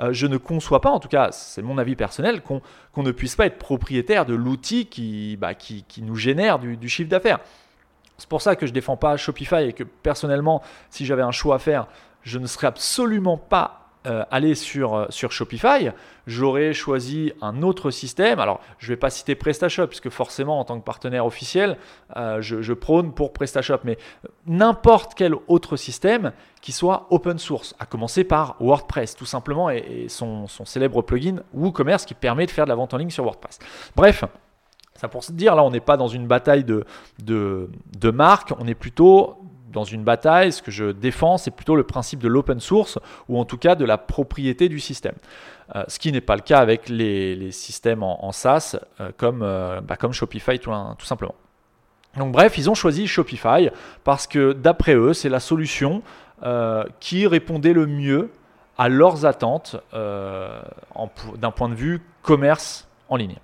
euh, 0.00 0.12
je 0.12 0.26
ne 0.26 0.36
conçois 0.36 0.80
pas, 0.80 0.90
en 0.90 1.00
tout 1.00 1.08
cas 1.08 1.30
c'est 1.32 1.62
mon 1.62 1.78
avis 1.78 1.96
personnel, 1.96 2.42
qu'on 2.42 2.62
ne 2.96 3.12
puisse 3.12 3.36
pas 3.36 3.46
être 3.46 3.58
propriétaire 3.58 4.26
de 4.26 4.34
l'outil 4.34 4.86
qui, 4.86 5.36
bah, 5.36 5.54
qui, 5.54 5.84
nous 6.02 6.16
génère 6.16 6.58
du, 6.58 6.88
chiffre 6.88 7.08
d'affaires. 7.08 7.38
C'est 8.18 8.28
pour 8.28 8.42
ça 8.42 8.56
que 8.56 8.66
je 8.66 8.70
ne 8.70 8.74
défends 8.74 8.96
pas 8.96 9.16
Shopify 9.16 9.64
et 9.68 9.72
que 9.72 9.84
personnellement, 9.84 10.62
si 10.90 11.06
j'avais 11.06 11.22
un 11.22 11.32
choix 11.32 11.56
à 11.56 11.58
faire, 11.58 11.86
je 12.22 12.38
ne 12.38 12.46
serais 12.46 12.66
absolument 12.66 13.36
pas 13.36 13.83
euh, 14.06 14.22
aller 14.30 14.54
sur, 14.54 14.94
euh, 14.94 15.06
sur 15.08 15.32
Shopify, 15.32 15.90
j'aurais 16.26 16.74
choisi 16.74 17.32
un 17.40 17.62
autre 17.62 17.90
système. 17.90 18.38
Alors, 18.38 18.60
je 18.78 18.84
ne 18.84 18.88
vais 18.90 18.98
pas 18.98 19.08
citer 19.08 19.34
PrestaShop, 19.34 19.86
puisque 19.86 20.10
forcément, 20.10 20.60
en 20.60 20.64
tant 20.64 20.78
que 20.78 20.84
partenaire 20.84 21.24
officiel, 21.24 21.78
euh, 22.16 22.42
je, 22.42 22.72
prône 22.74 23.14
pour 23.14 23.32
PrestaShop, 23.32 23.78
mais 23.84 23.96
n'importe 24.46 25.14
quel 25.14 25.34
autre 25.48 25.78
système 25.78 26.32
qui 26.60 26.72
soit 26.72 27.06
open 27.08 27.38
source, 27.38 27.74
à 27.78 27.86
commencer 27.86 28.24
par 28.24 28.56
WordPress, 28.60 29.16
tout 29.16 29.24
simplement, 29.24 29.70
et, 29.70 30.06
son, 30.08 30.46
célèbre 30.48 31.00
plugin 31.00 31.36
WooCommerce 31.54 32.04
qui 32.04 32.12
permet 32.12 32.44
de 32.44 32.50
faire 32.50 32.66
de 32.66 32.70
la 32.70 32.74
vente 32.74 32.92
en 32.92 32.98
ligne 32.98 33.08
sur 33.08 33.24
WordPress. 33.24 33.58
Bref, 33.96 34.24
ça 34.94 35.08
pour 35.08 35.24
se 35.24 35.32
dire, 35.32 35.54
là, 35.56 35.64
on 35.64 35.70
n'est 35.70 35.80
pas 35.80 35.96
dans 35.96 36.08
une 36.08 36.26
bataille 36.26 36.64
de, 36.64 36.84
de, 37.22 37.70
de 37.98 38.10
marque, 38.10 38.52
on 38.58 38.66
est 38.66 38.74
plutôt 38.74 39.38
dans 39.74 39.84
une 39.84 40.04
bataille, 40.04 40.52
ce 40.52 40.62
que 40.62 40.70
je 40.70 40.92
défends, 40.92 41.36
c'est 41.36 41.50
plutôt 41.50 41.76
le 41.76 41.82
principe 41.82 42.20
de 42.20 42.28
l'open 42.28 42.60
source 42.60 42.98
ou 43.28 43.38
en 43.38 43.44
tout 43.44 43.58
cas 43.58 43.74
de 43.74 43.84
la 43.84 43.98
propriété 43.98 44.68
du 44.70 44.80
système. 44.80 45.16
Euh, 45.74 45.84
ce 45.88 45.98
qui 45.98 46.12
n'est 46.12 46.20
pas 46.20 46.36
le 46.36 46.42
cas 46.42 46.58
avec 46.58 46.88
les, 46.88 47.50
systèmes 47.50 48.02
en, 48.02 48.32
SaaS 48.32 48.76
euh, 49.00 49.10
comme, 49.16 49.42
euh, 49.42 49.80
bah, 49.80 49.96
comme 49.96 50.12
Shopify 50.12 50.58
tout, 50.58 50.70
tout, 50.98 51.06
simplement. 51.06 51.34
Donc 52.16 52.32
bref, 52.32 52.56
ils 52.58 52.70
ont 52.70 52.74
choisi 52.74 53.06
Shopify 53.06 53.70
parce 54.04 54.26
que 54.26 54.52
d'après 54.52 54.94
eux, 54.94 55.12
c'est 55.12 55.28
la 55.28 55.40
solution 55.40 56.02
qui 57.00 57.26
répondait 57.26 57.72
le 57.72 57.86
mieux 57.86 58.30
à 58.76 58.90
leurs 58.90 59.24
attentes 59.24 59.76
d'un 59.94 61.50
point 61.50 61.70
de 61.70 61.74
vue 61.74 62.02
commerce 62.22 62.86
en 63.08 63.16
ligne. 63.16 63.36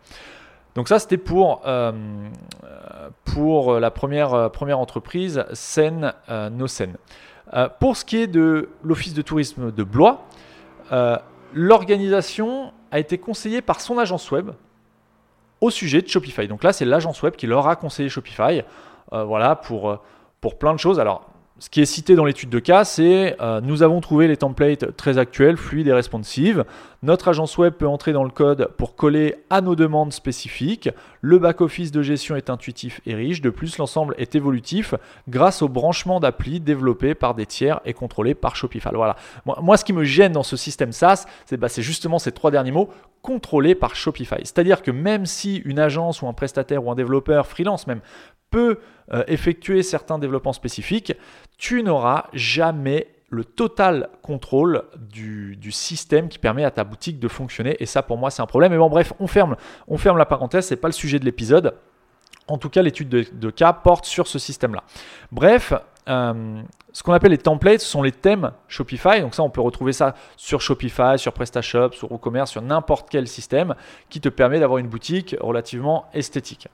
Donc 0.74 0.88
ça, 0.88 0.98
c'était 0.98 1.16
pour, 1.16 1.62
euh, 1.66 2.12
la 3.80 3.90
première, 3.90 4.34
euh, 4.34 4.48
première 4.48 4.78
entreprise, 4.78 5.44
Seine 5.52 6.14
euh, 6.28 7.68
pour 7.80 7.96
ce 7.96 8.04
qui 8.04 8.18
est 8.18 8.26
de 8.28 8.68
l'Office 8.84 9.14
de 9.14 9.22
tourisme 9.22 9.72
de 9.72 9.82
Blois, 9.82 10.24
l'organisation 11.52 12.72
a 12.92 13.00
été 13.00 13.18
conseillée 13.18 13.60
par 13.60 13.80
son 13.80 13.98
agence 13.98 14.30
web 14.30 14.50
au 15.60 15.70
sujet 15.70 16.00
de 16.00 16.08
Shopify. 16.08 16.46
Donc 16.46 16.62
là, 16.62 16.72
c'est 16.72 16.84
l'agence 16.84 17.22
web 17.22 17.34
qui 17.34 17.48
leur 17.48 17.66
a 17.66 17.74
conseillé 17.74 18.08
Shopify 18.08 18.62
voilà, 19.10 19.56
pour, 19.56 19.98
pour 20.40 20.58
plein 20.58 20.72
de 20.72 20.78
choses. 20.78 21.00
Alors, 21.00 21.28
ce 21.60 21.68
qui 21.68 21.82
est 21.82 21.86
cité 21.86 22.14
dans 22.16 22.24
l'étude 22.24 22.48
de 22.48 22.58
cas, 22.58 22.84
c'est 22.84 23.36
euh, 23.42 23.60
nous 23.60 23.82
avons 23.82 24.00
trouvé 24.00 24.26
les 24.26 24.38
templates 24.38 24.96
très 24.96 25.18
actuels, 25.18 25.58
fluides 25.58 25.88
et 25.88 25.92
responsives. 25.92 26.64
Notre 27.02 27.28
agence 27.28 27.58
web 27.58 27.74
peut 27.74 27.86
entrer 27.86 28.14
dans 28.14 28.24
le 28.24 28.30
code 28.30 28.70
pour 28.78 28.96
coller 28.96 29.36
à 29.50 29.60
nos 29.60 29.76
demandes 29.76 30.14
spécifiques. 30.14 30.88
Le 31.20 31.38
back-office 31.38 31.92
de 31.92 32.00
gestion 32.00 32.34
est 32.34 32.48
intuitif 32.48 33.02
et 33.04 33.14
riche. 33.14 33.42
De 33.42 33.50
plus, 33.50 33.76
l'ensemble 33.76 34.14
est 34.16 34.34
évolutif 34.34 34.94
grâce 35.28 35.60
au 35.60 35.68
branchement 35.68 36.18
d'appli 36.18 36.60
développé 36.60 37.14
par 37.14 37.34
des 37.34 37.44
tiers 37.44 37.80
et 37.84 37.92
contrôlé 37.92 38.34
par 38.34 38.56
Shopify. 38.56 38.88
Voilà. 38.94 39.16
Moi, 39.44 39.76
ce 39.76 39.84
qui 39.84 39.92
me 39.92 40.04
gêne 40.04 40.32
dans 40.32 40.42
ce 40.42 40.56
système 40.56 40.92
SaaS, 40.92 41.26
bah, 41.52 41.68
c'est 41.68 41.82
justement 41.82 42.18
ces 42.18 42.32
trois 42.32 42.50
derniers 42.50 42.72
mots 42.72 42.88
contrôlé 43.20 43.74
par 43.74 43.96
Shopify. 43.96 44.36
C'est-à-dire 44.44 44.82
que 44.82 44.90
même 44.90 45.26
si 45.26 45.56
une 45.56 45.78
agence 45.78 46.22
ou 46.22 46.26
un 46.26 46.32
prestataire 46.32 46.86
ou 46.86 46.90
un 46.90 46.94
développeur 46.94 47.46
freelance 47.46 47.86
même 47.86 48.00
peut 48.50 48.78
euh, 49.12 49.24
effectuer 49.26 49.82
certains 49.82 50.18
développements 50.18 50.52
spécifiques, 50.52 51.12
tu 51.58 51.82
n'auras 51.82 52.26
jamais 52.32 53.08
le 53.30 53.44
total 53.44 54.08
contrôle 54.22 54.82
du, 54.98 55.56
système 55.70 56.28
qui 56.28 56.38
permet 56.38 56.64
à 56.64 56.70
ta 56.70 56.84
boutique 56.84 57.20
de 57.20 57.28
fonctionner. 57.28 57.76
Et 57.78 57.86
ça, 57.86 58.02
pour 58.02 58.18
moi, 58.18 58.30
c'est 58.30 58.42
un 58.42 58.46
problème. 58.46 58.72
Mais 58.72 58.78
bon, 58.78 58.90
bref, 58.90 59.12
on 59.20 59.26
ferme, 59.28 59.56
la 60.16 60.26
parenthèse, 60.26 60.66
c'est 60.66 60.76
pas 60.76 60.88
le 60.88 60.92
sujet 60.92 61.18
de 61.20 61.24
l'épisode. 61.24 61.74
En 62.48 62.58
tout 62.58 62.68
cas, 62.68 62.82
l'étude 62.82 63.08
de, 63.08 63.50
cas 63.50 63.72
porte 63.72 64.04
sur 64.04 64.26
ce 64.26 64.40
système-là. 64.40 64.82
Bref, 65.30 65.72
euh, 66.08 66.60
ce 66.92 67.04
qu'on 67.04 67.12
appelle 67.12 67.30
les 67.30 67.38
templates, 67.38 67.80
ce 67.80 67.86
sont 67.86 68.02
les 68.02 68.10
thèmes 68.10 68.50
Shopify. 68.66 69.20
Donc 69.20 69.36
ça, 69.36 69.44
on 69.44 69.50
peut 69.50 69.60
retrouver 69.60 69.92
ça 69.92 70.14
sur 70.36 70.60
Shopify, 70.60 71.16
sur 71.16 71.32
PrestaShop, 71.32 71.92
sur 71.92 72.10
WooCommerce, 72.10 72.50
sur 72.50 72.62
n'importe 72.62 73.08
quel 73.08 73.28
système 73.28 73.76
qui 74.08 74.20
te 74.20 74.28
permet 74.28 74.58
d'avoir 74.58 74.78
une 74.78 74.88
boutique 74.88 75.36
relativement 75.40 76.06
esthétique. 76.12 76.66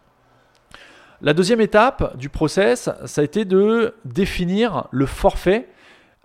La 1.23 1.32
deuxième 1.32 1.62
étape 1.62 2.16
du 2.18 2.28
process, 2.28 2.90
ça 3.06 3.20
a 3.23 3.25
été 3.25 3.46
de 3.46 3.94
définir 4.04 4.87
le 4.90 5.06
forfait 5.06 5.68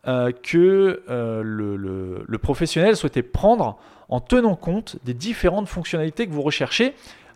euh, 0.06 0.32
que 0.32 1.04
euh, 1.10 1.44
le, 1.44 2.38
professionnel 2.40 2.98
souhaitait 2.98 3.24
prendre 3.24 3.78
en 4.10 4.20
tenant 4.20 4.56
compte 4.56 4.98
des 5.06 5.14
différentes 5.14 5.70
fonctionnalités 5.70 6.28
que 6.28 6.34
vous 6.34 6.42
recherchez 6.42 6.94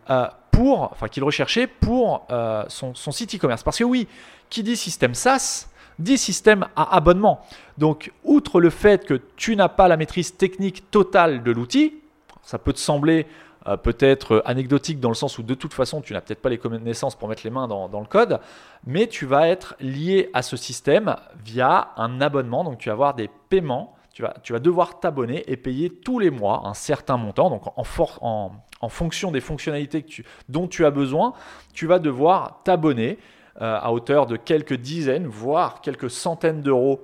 euh, 0.10 0.28
pour, 0.52 0.92
enfin 0.92 1.08
qu'il 1.08 1.24
recherchait 1.24 1.68
pour 1.68 2.28
son, 2.68 2.94
son, 2.94 3.12
site 3.12 3.36
e-commerce. 3.36 3.64
Parce 3.64 3.78
que 3.78 3.84
oui, 3.84 4.08
qui 4.50 4.64
dit 4.64 4.76
système 4.76 5.14
SaaS 5.14 5.68
dit 5.98 6.18
système 6.18 6.66
à 6.76 6.96
abonnement. 6.96 7.40
Donc, 7.78 8.12
outre 8.26 8.60
le 8.60 8.70
fait 8.70 9.06
que 9.06 9.22
tu 9.38 9.56
n'as 9.56 9.70
pas 9.70 9.88
la 9.88 9.96
maîtrise 9.96 10.36
technique 10.36 10.92
totale 10.92 11.42
de 11.42 11.52
l'outil, 11.52 12.02
ça 12.42 12.58
peut 12.58 12.74
te 12.74 12.80
sembler 12.80 13.28
euh, 13.68 13.78
peut-être 13.78 14.44
anecdotique 14.46 15.00
dans 15.00 15.10
le 15.10 15.16
sens 15.16 15.40
où 15.40 15.44
de 15.44 15.54
toute 15.56 15.74
façon 15.74 16.02
tu 16.02 16.14
n'as 16.14 16.22
peut-être 16.22 16.42
pas 16.42 16.50
les 16.50 16.58
connaissances 16.58 17.16
pour 17.16 17.28
mettre 17.28 17.42
les 17.44 17.50
mains 17.50 17.68
dans, 17.68 18.00
le 18.00 18.06
code, 18.06 18.40
mais 18.86 19.08
tu 19.08 19.26
vas 19.26 19.48
être 19.48 19.76
lié 19.80 20.30
à 20.34 20.42
ce 20.42 20.56
système 20.56 21.16
via 21.44 21.90
un 21.98 22.22
abonnement, 22.22 22.64
donc 22.64 22.78
tu 22.78 22.90
vas 22.90 22.94
avoir 22.94 23.14
des 23.16 23.30
paiements, 23.50 23.96
tu 24.14 24.22
vas, 24.22 24.60
devoir 24.60 25.00
t'abonner 25.00 25.44
et 25.52 25.58
payer 25.58 25.90
tous 25.90 26.20
les 26.20 26.30
mois 26.30 26.62
un 26.66 26.74
certain 26.74 27.18
montant, 27.18 27.50
donc 27.50 27.64
en, 27.76 28.90
fonction 28.90 29.32
des 29.32 29.42
fonctionnalités 29.42 30.06
dont 30.48 30.68
tu 30.68 30.86
as 30.86 30.92
besoin, 30.92 31.34
tu 31.74 31.86
vas 31.86 32.00
devoir 32.00 32.62
t'abonner 32.64 33.18
euh, 33.62 33.80
à 33.82 33.92
hauteur 33.92 34.26
de 34.26 34.38
quelques 34.38 34.76
dizaines, 34.76 35.28
voire 35.28 35.82
quelques 35.82 36.10
centaines 36.10 36.62
d'euros 36.62 37.02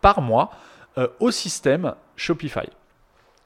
par 0.00 0.22
mois 0.22 0.50
euh, 0.98 1.08
au 1.20 1.30
système 1.30 1.94
Shopify. 2.16 2.68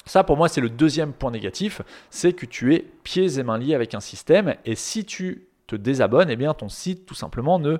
Ça, 0.08 0.24
pour 0.24 0.38
moi, 0.38 0.48
c'est 0.48 0.62
le 0.62 0.70
deuxième 0.70 1.12
point 1.12 1.30
négatif, 1.30 1.82
c'est 2.08 2.32
que 2.32 2.46
tu 2.46 2.74
es 2.74 2.78
pieds 3.04 3.38
et 3.38 3.42
mains 3.42 3.58
liés 3.58 3.74
avec 3.74 3.94
un 3.94 4.00
système, 4.00 4.54
et 4.64 4.74
si 4.74 5.04
tu 5.04 5.46
te 5.66 5.76
désabonnes, 5.76 6.30
eh 6.30 6.36
bien, 6.36 6.54
ton 6.54 6.70
site, 6.70 7.04
tout 7.04 7.14
simplement, 7.14 7.58
ne, 7.58 7.76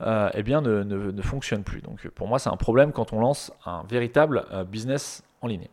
euh, 0.00 0.30
eh 0.32 0.42
bien, 0.42 0.62
ne, 0.62 1.22
fonctionne 1.22 1.64
plus. 1.64 1.82
Donc, 1.82 2.08
pour 2.08 2.28
moi, 2.28 2.38
c'est 2.38 2.48
un 2.48 2.56
problème 2.56 2.92
quand 2.92 3.12
on 3.12 3.20
lance 3.20 3.52
un 3.66 3.82
véritable 3.90 4.46
euh, 4.52 4.64
business 4.64 5.22
en 5.42 5.48
ligne. 5.48 5.68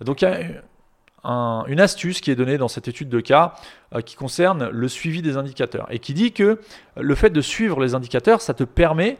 Donc, 0.00 0.22
il 0.22 0.24
y 0.24 0.28
a 0.28 1.66
une 1.68 1.80
astuce 1.80 2.22
qui 2.22 2.30
est 2.30 2.36
donnée 2.36 2.56
dans 2.56 2.68
cette 2.68 2.88
étude 2.88 3.10
de 3.10 3.20
cas 3.20 3.56
euh, 3.94 4.00
qui 4.00 4.16
concerne 4.16 4.70
le 4.70 4.88
suivi 4.88 5.20
des 5.20 5.36
indicateurs 5.36 5.86
et 5.90 5.98
qui 5.98 6.14
dit 6.14 6.32
que 6.32 6.60
le 6.96 7.14
fait 7.14 7.28
de 7.28 7.42
suivre 7.42 7.78
les 7.80 7.94
indicateurs, 7.94 8.40
ça 8.40 8.54
te 8.54 8.64
permet 8.64 9.18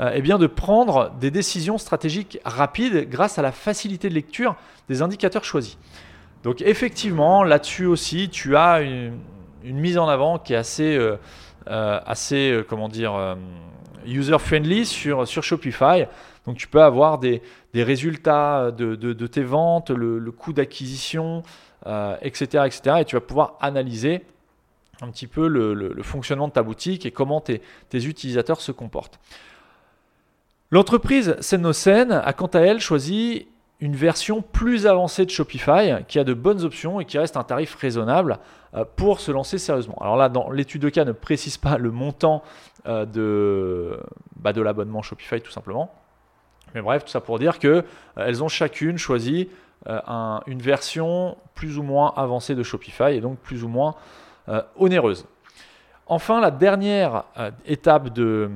eh 0.00 0.22
bien 0.22 0.38
de 0.38 0.46
prendre 0.46 1.10
des 1.20 1.30
décisions 1.30 1.76
stratégiques 1.76 2.38
rapides 2.44 3.08
grâce 3.08 3.38
à 3.38 3.42
la 3.42 3.52
facilité 3.52 4.08
de 4.08 4.14
lecture 4.14 4.54
des 4.88 5.02
indicateurs 5.02 5.44
choisis. 5.44 5.76
Donc 6.44 6.62
effectivement, 6.62 7.42
là-dessus 7.42 7.86
aussi, 7.86 8.28
tu 8.28 8.56
as 8.56 8.80
une, 8.80 9.18
mise 9.64 9.98
en 9.98 10.06
avant 10.06 10.38
qui 10.38 10.52
est 10.52 10.56
assez, 10.56 10.96
euh, 10.96 11.16
euh, 11.68 12.00
assez 12.06 12.64
comment 12.68 12.88
dire, 12.88 13.36
user-friendly 14.06 14.86
sur, 14.86 15.26
sur 15.26 15.42
Shopify. 15.42 16.06
Donc 16.46 16.56
tu 16.56 16.68
peux 16.68 16.82
avoir 16.82 17.18
des, 17.18 17.42
résultats 17.74 18.70
de, 18.70 19.26
tes 19.26 19.42
ventes, 19.42 19.90
le, 19.90 20.30
coût 20.30 20.52
d'acquisition, 20.52 21.42
etc., 22.22 22.64
etc. 22.66 22.96
Et 23.00 23.04
tu 23.04 23.16
vas 23.16 23.20
pouvoir 23.20 23.56
analyser 23.60 24.24
un 25.00 25.10
petit 25.10 25.26
peu 25.26 25.48
le, 25.48 26.02
fonctionnement 26.02 26.48
de 26.48 26.52
ta 26.52 26.62
boutique 26.62 27.06
et 27.06 27.10
comment 27.10 27.40
tes 27.40 27.60
utilisateurs 27.92 28.60
se 28.60 28.72
comportent. 28.72 29.18
L'entreprise 30.70 31.36
Senocen 31.40 32.12
a 32.12 32.32
quant 32.34 32.46
à 32.46 32.60
elle 32.60 32.80
choisi 32.80 33.48
une 33.80 33.96
version 33.96 34.42
plus 34.42 34.86
avancée 34.86 35.24
de 35.24 35.30
Shopify 35.30 36.04
qui 36.08 36.18
a 36.18 36.24
de 36.24 36.34
bonnes 36.34 36.62
options 36.62 37.00
et 37.00 37.06
qui 37.06 37.16
reste 37.16 37.38
un 37.38 37.44
tarif 37.44 37.74
raisonnable 37.76 38.38
euh, 38.74 38.84
pour 38.96 39.20
se 39.20 39.30
lancer 39.30 39.56
sérieusement. 39.56 39.96
Alors 40.00 40.16
là, 40.16 40.28
dans 40.28 40.50
l'étude 40.50 40.82
de 40.82 40.90
cas 40.90 41.06
ne 41.06 41.12
précise 41.12 41.56
pas 41.56 41.78
le 41.78 41.90
montant 41.90 42.42
euh, 42.86 43.06
de, 43.06 43.98
bah, 44.36 44.52
de 44.52 44.60
l'abonnement 44.60 45.00
Shopify 45.00 45.40
tout 45.40 45.52
simplement. 45.52 45.90
Mais 46.74 46.82
bref, 46.82 47.04
tout 47.04 47.10
ça 47.10 47.22
pour 47.22 47.38
dire 47.38 47.58
qu'elles 47.58 47.84
euh, 48.18 48.42
ont 48.42 48.48
chacune 48.48 48.98
choisi 48.98 49.48
une 49.86 50.60
version 50.60 51.38
plus 51.54 51.78
ou 51.78 51.82
moins 51.82 52.12
avancée 52.16 52.54
de 52.54 52.62
Shopify 52.62 53.14
et 53.14 53.20
donc 53.20 53.38
plus 53.38 53.62
ou 53.62 53.68
moins 53.68 53.94
onéreuse. 54.76 55.24
Enfin, 56.10 56.40
la 56.40 56.50
dernière 56.50 57.24
euh, 57.38 57.50
étape 57.66 58.08
de, 58.14 58.50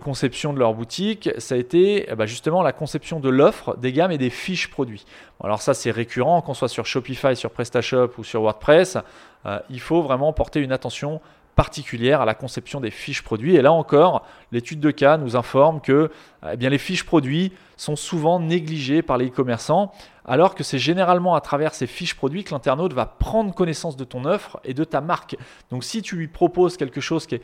conception 0.00 0.52
de 0.52 0.60
leur 0.60 0.74
boutique, 0.74 1.28
ça 1.38 1.56
a 1.56 1.58
été 1.58 2.06
eh 2.08 2.14
ben, 2.14 2.26
justement 2.26 2.62
la 2.62 2.72
conception 2.72 3.18
de 3.18 3.28
l'offre, 3.28 3.76
des 3.76 3.92
gammes 3.92 4.12
et 4.12 4.18
des 4.18 4.30
fiches 4.30 4.70
produits. 4.70 5.04
alors 5.42 5.60
ça, 5.60 5.74
c'est 5.74 5.90
récurrent, 5.90 6.40
qu'on 6.40 6.54
soit 6.54 6.68
sur 6.68 6.86
Shopify, 6.86 7.34
sur 7.34 7.50
PrestaShop 7.50 8.12
ou 8.18 8.24
sur 8.24 8.42
WordPress, 8.42 8.98
euh, 9.46 9.58
il 9.70 9.80
faut 9.80 10.02
vraiment 10.02 10.32
porter 10.32 10.60
une 10.60 10.70
attention 10.70 11.20
particulière 11.58 12.20
à 12.20 12.24
la 12.24 12.34
conception 12.34 12.80
des 12.80 12.92
fiches 12.92 13.22
produits. 13.22 13.56
Et 13.56 13.62
là 13.62 13.72
encore, 13.72 14.24
l'étude 14.52 14.78
de 14.78 14.92
cas 14.92 15.16
nous 15.16 15.34
informe 15.34 15.80
que 15.80 16.08
eh 16.48 16.56
bien, 16.56 16.70
les 16.70 16.78
fiches 16.78 17.04
produits 17.04 17.52
sont 17.76 17.96
souvent 17.96 18.38
négligées 18.38 19.02
par 19.02 19.18
les 19.18 19.26
e-commerçants, 19.26 19.90
alors 20.24 20.54
que 20.54 20.62
c'est 20.62 20.78
généralement 20.78 21.34
à 21.34 21.40
travers 21.40 21.74
ces 21.74 21.88
fiches 21.88 22.14
produits 22.14 22.44
que 22.44 22.52
l'internaute 22.52 22.92
va 22.92 23.06
prendre 23.06 23.52
connaissance 23.52 23.96
de 23.96 24.04
ton 24.04 24.24
offre 24.24 24.60
et 24.62 24.72
de 24.72 24.84
ta 24.84 25.00
marque. 25.00 25.36
Donc 25.70 25.82
si 25.82 26.00
tu 26.00 26.14
lui 26.14 26.28
proposes 26.28 26.76
quelque 26.76 27.00
chose 27.00 27.26
qui 27.26 27.34
n'est 27.34 27.42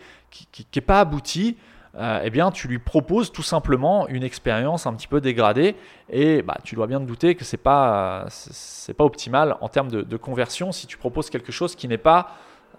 qui, 0.70 0.80
pas 0.80 1.00
abouti, 1.00 1.56
euh, 1.96 2.20
eh 2.22 2.30
bien, 2.30 2.52
tu 2.52 2.68
lui 2.68 2.78
proposes 2.78 3.32
tout 3.32 3.42
simplement 3.42 4.06
une 4.06 4.22
expérience 4.22 4.86
un 4.86 4.94
petit 4.94 5.08
peu 5.08 5.20
dégradée. 5.20 5.74
Et 6.08 6.42
bah, 6.42 6.58
tu 6.62 6.76
dois 6.76 6.86
bien 6.86 7.00
te 7.00 7.04
douter 7.04 7.34
que 7.34 7.44
c'est 7.44 7.56
pas, 7.56 8.26
c'est 8.28 8.94
pas 8.94 9.04
optimal 9.04 9.56
en 9.60 9.68
termes 9.68 9.90
de, 9.90 10.16
conversion 10.16 10.70
si 10.70 10.86
tu 10.86 10.98
proposes 10.98 11.30
quelque 11.30 11.50
chose 11.50 11.74
qui 11.74 11.88
n'est 11.88 11.98
pas 11.98 12.28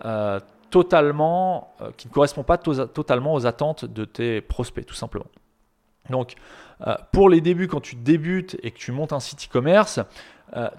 euh, 0.06 0.39
totalement, 0.75 1.74
euh, 1.79 1.91
qui 1.96 2.10
ne 2.10 2.13
correspond 2.13 2.44
pas 2.44 2.58
totalement 2.58 3.34
aux 3.34 3.46
attentes 3.46 3.86
de 3.86 4.03
tes 4.03 4.41
prospects, 4.41 4.86
tout 4.86 4.94
simplement. 4.94 5.27
Donc, 6.10 6.36
pour 7.13 7.29
les 7.29 7.39
débuts, 7.39 7.70
quand 7.70 7.79
tu 7.79 7.96
débutes 7.96 8.58
et 8.62 8.72
que 8.72 8.77
tu 8.77 8.91
montes 8.91 9.13
un 9.13 9.22
site 9.22 9.48
e-commerce, 9.50 10.01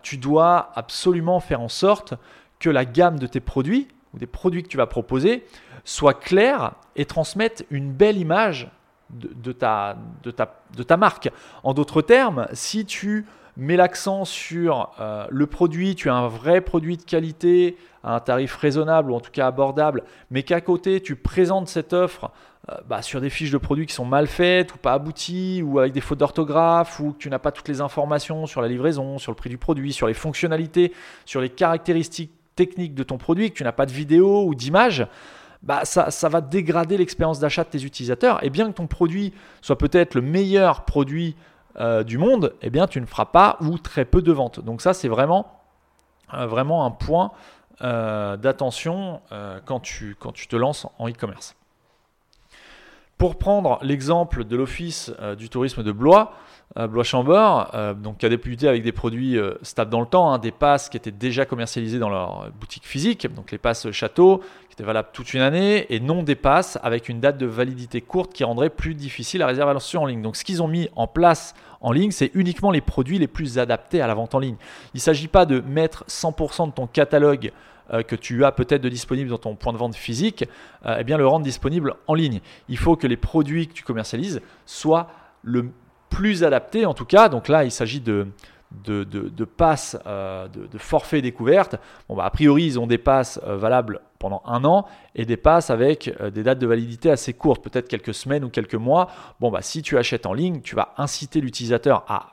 tu 0.03 0.19
dois 0.19 0.71
absolument 0.75 1.41
faire 1.41 1.62
en 1.62 1.69
sorte 1.69 2.15
que 2.61 2.69
la 2.69 2.85
gamme 2.85 3.19
de 3.19 3.26
tes 3.26 3.41
produits 3.41 3.88
ou 4.12 4.19
des 4.19 4.26
produits 4.26 4.62
que 4.62 4.69
tu 4.69 4.76
vas 4.76 4.87
proposer 4.87 5.45
soit 5.85 6.15
claire 6.15 6.75
et 6.95 7.07
transmette 7.07 7.67
une 7.71 7.91
belle 7.91 8.19
image 8.19 8.69
ta, 9.59 9.97
de 10.23 10.83
ta, 10.83 10.97
marque. 10.97 11.31
En 11.62 11.75
d'autres 11.75 12.03
termes, 12.03 12.47
si 12.53 12.85
tu 12.85 13.26
mets 13.57 13.77
l'accent 13.77 14.25
sur 14.25 14.93
euh, 15.01 15.27
le 15.31 15.47
produit, 15.47 15.95
tu 15.95 16.11
as 16.11 16.15
un 16.15 16.29
vrai 16.29 16.61
produit 16.61 16.97
de 16.97 17.03
qualité 17.03 17.77
à 18.03 18.15
un 18.15 18.21
tarif 18.21 18.55
raisonnable 18.57 19.11
ou 19.11 19.15
en 19.15 19.21
tout 19.21 19.31
cas 19.31 19.47
abordable, 19.47 20.03
mais 20.31 20.43
qu'à 20.43 20.61
côté 20.61 21.01
tu 21.01 21.17
présentes 21.17 21.69
cette 21.69 21.93
offre 21.93 22.31
euh, 22.69 22.75
bah, 22.89 23.03
sur 23.03 23.21
des 23.21 23.31
fiches 23.31 23.51
de 23.51 23.59
produits 23.59 23.87
qui 23.87 23.95
sont 23.95 24.05
mal 24.05 24.27
faites 24.27 24.75
ou 24.75 24.79
pas 24.79 24.93
abouties 24.93 25.63
ou 25.63 25.79
avec 25.79 25.93
des 25.93 26.01
fautes 26.01 26.19
d'orthographe 26.19 27.01
ou 27.01 27.13
que 27.13 27.19
tu 27.19 27.31
n'as 27.31 27.39
pas 27.39 27.53
toutes 27.53 27.69
les 27.69 27.81
informations 27.81 28.47
sur 28.47 28.61
la 28.61 28.69
livraison, 28.69 29.19
sur 29.19 29.33
le 29.33 29.37
prix 29.37 29.51
du 29.51 29.59
produit, 29.59 29.93
sur 29.93 30.07
les 30.07 30.15
fonctionnalités, 30.15 30.93
sur 31.25 31.41
les 31.41 31.51
caractéristiques 31.51 32.33
techniques 32.55 32.95
de 32.95 33.03
ton 33.03 33.19
produit, 33.19 33.51
que 33.51 33.57
tu 33.57 33.65
n'as 33.65 33.73
pas 33.73 33.87
de 33.87 33.93
vidéo 33.93 34.45
ou 34.47 34.55
d'image, 34.55 35.07
bah 35.63 35.85
ça, 35.85 36.11
ça, 36.11 36.29
va 36.29 36.41
dégrader 36.41 36.97
l'expérience 36.97 37.39
d'achat 37.39 37.65
de 37.65 37.69
tes 37.69 37.85
utilisateurs. 37.85 38.43
Et 38.45 38.51
bien 38.51 38.69
que 38.69 38.77
ton 38.77 38.87
produit 38.87 39.33
soit 39.61 39.79
peut-être 39.79 40.15
le 40.15 40.23
meilleur 40.23 40.85
produit 40.85 41.37
euh, 41.78 42.04
du 42.04 42.16
monde, 42.16 42.54
eh 42.62 42.71
bien 42.71 42.87
tu 42.87 43.00
ne 43.00 43.06
feras 43.06 43.26
pas 43.26 43.59
ou 43.61 43.76
très 43.76 44.06
peu 44.06 44.23
de 44.23 44.33
ventes. 44.33 44.61
Donc 44.61 44.80
ça, 44.80 44.95
c'est 44.95 45.09
vraiment, 45.09 45.61
euh, 46.33 46.56
un 46.56 46.90
point 46.90 47.33
euh, 47.83 48.38
d'attention 48.38 49.21
quand, 49.66 49.80
tu, 49.80 50.16
te 50.49 50.56
lances 50.56 50.87
en 50.99 51.09
e-commerce. 51.09 51.54
Pour 53.18 53.37
prendre 53.37 53.78
l'exemple 53.83 54.45
de 54.45 54.56
l'Office 54.56 55.12
du 55.38 55.49
tourisme 55.49 55.83
de 55.83 55.92
Blois, 55.92 56.33
Blois-Chambord, 56.76 57.73
donc 57.97 58.18
qui 58.18 58.26
a 58.26 58.28
débuté 58.28 58.68
avec 58.68 58.83
des 58.83 58.92
produits 58.92 59.38
stables 59.62 59.90
dans 59.90 60.00
le 60.00 60.06
temps, 60.06 60.30
hein, 60.30 60.38
des 60.38 60.50
passes 60.52 60.90
qui 60.90 60.99
étaient 60.99 61.11
déjà 61.11 61.47
commercialisées 61.47 61.99
dans 61.99 62.11
leur 62.11 62.50
boutique 62.52 62.85
physique, 62.85 63.26
donc 63.35 63.52
les 63.52 63.59
passes 63.59 63.90
château 63.90 64.42
qui 64.68 64.75
étaient 64.75 64.85
valables 64.85 65.09
toute 65.14 65.33
une 65.33 65.40
année, 65.40 65.87
et 65.95 66.00
non 66.00 66.23
des 66.23 66.35
passes 66.35 66.78
avec 66.83 67.09
une 67.09 67.21
date 67.21 67.38
de 67.38 67.47
validité 67.47 68.02
courte 68.02 68.35
qui 68.35 68.45
rendrait 68.45 68.68
plus 68.68 68.95
difficile 68.95 69.40
la 69.40 69.47
réservation 69.47 70.02
en 70.02 70.06
ligne. 70.06 70.21
Donc 70.21 70.37
ce 70.37 70.45
qu'ils 70.45 70.62
ont 70.62 70.68
mis 70.68 70.90
en 70.95 71.06
place 71.06 71.54
en 71.80 71.92
ligne, 71.92 72.11
c'est 72.11 72.30
uniquement 72.35 72.71
les 72.71 72.80
produits 72.80 73.18
les 73.18 73.26
plus 73.26 73.59
adaptés 73.59 74.00
à 74.00 74.06
la 74.06 74.14
vente 74.14 74.35
en 74.35 74.38
ligne. 74.38 74.56
Il 74.95 74.99
ne 74.99 75.00
s'agit 75.00 75.28
pas 75.28 75.47
de 75.47 75.61
mettre 75.61 76.04
100% 76.09 76.68
de 76.68 76.73
ton 76.73 76.87
catalogue 76.87 77.52
euh, 77.92 78.02
que 78.02 78.16
tu 78.16 78.45
as 78.45 78.52
peut-être 78.52 78.83
de 78.83 78.88
disponible 78.88 79.30
dans 79.30 79.38
ton 79.38 79.54
point 79.54 79.73
de 79.73 79.78
vente 79.78 79.95
physique, 79.95 80.45
eh 80.99 81.04
bien 81.04 81.18
le 81.18 81.26
rendre 81.26 81.45
disponible 81.45 81.95
en 82.06 82.14
ligne. 82.14 82.40
Il 82.68 82.78
faut 82.78 82.97
que 82.97 83.06
les 83.06 83.16
produits 83.16 83.68
que 83.68 83.73
tu 83.73 83.85
commercialises 83.85 84.40
soient 84.64 85.09
le 85.42 85.71
plus 86.11 86.45
adapté 86.45 86.87
en 86.87 86.95
tout 86.95 87.04
cas. 87.04 87.28
Donc 87.28 87.49
là, 87.49 87.64
il 87.64 87.71
s'agit 87.71 88.00
de, 88.00 88.26
de, 88.85 89.04
de, 89.04 89.45
passes, 89.45 89.97
euh, 90.06 90.49
de, 90.49 90.78
forfaits. 90.78 91.25
Bon, 92.09 92.16
bah, 92.16 92.25
a 92.25 92.30
priori, 92.30 92.64
ils 92.64 92.80
ont 92.80 92.87
des 92.87 92.99
passes 92.99 93.40
euh, 93.47 93.56
valables 93.56 94.00
pendant 94.19 94.43
un 94.45 94.65
an 94.65 94.87
et 95.15 95.25
des 95.25 95.37
passes 95.37 95.71
avec 95.71 96.15
euh, 96.21 96.31
des 96.31 96.43
dates 96.43 96.59
de 96.59 96.67
validité 96.67 97.11
assez 97.11 97.33
courtes, 97.33 97.63
peut-être 97.63 97.89
quelques 97.89 98.15
semaines 98.15 98.45
ou 98.45 98.49
quelques 98.49 98.75
mois. 98.75 99.09
Bon, 99.41 99.51
bah, 99.51 99.63
si 99.63 99.83
tu 99.83 99.99
achètes 99.99 100.27
en 100.27 100.33
ligne, 100.33 100.61
tu 100.61 100.75
vas 100.75 100.95
inciter 100.97 101.41
l'utilisateur 101.41 102.05
à 102.09 102.33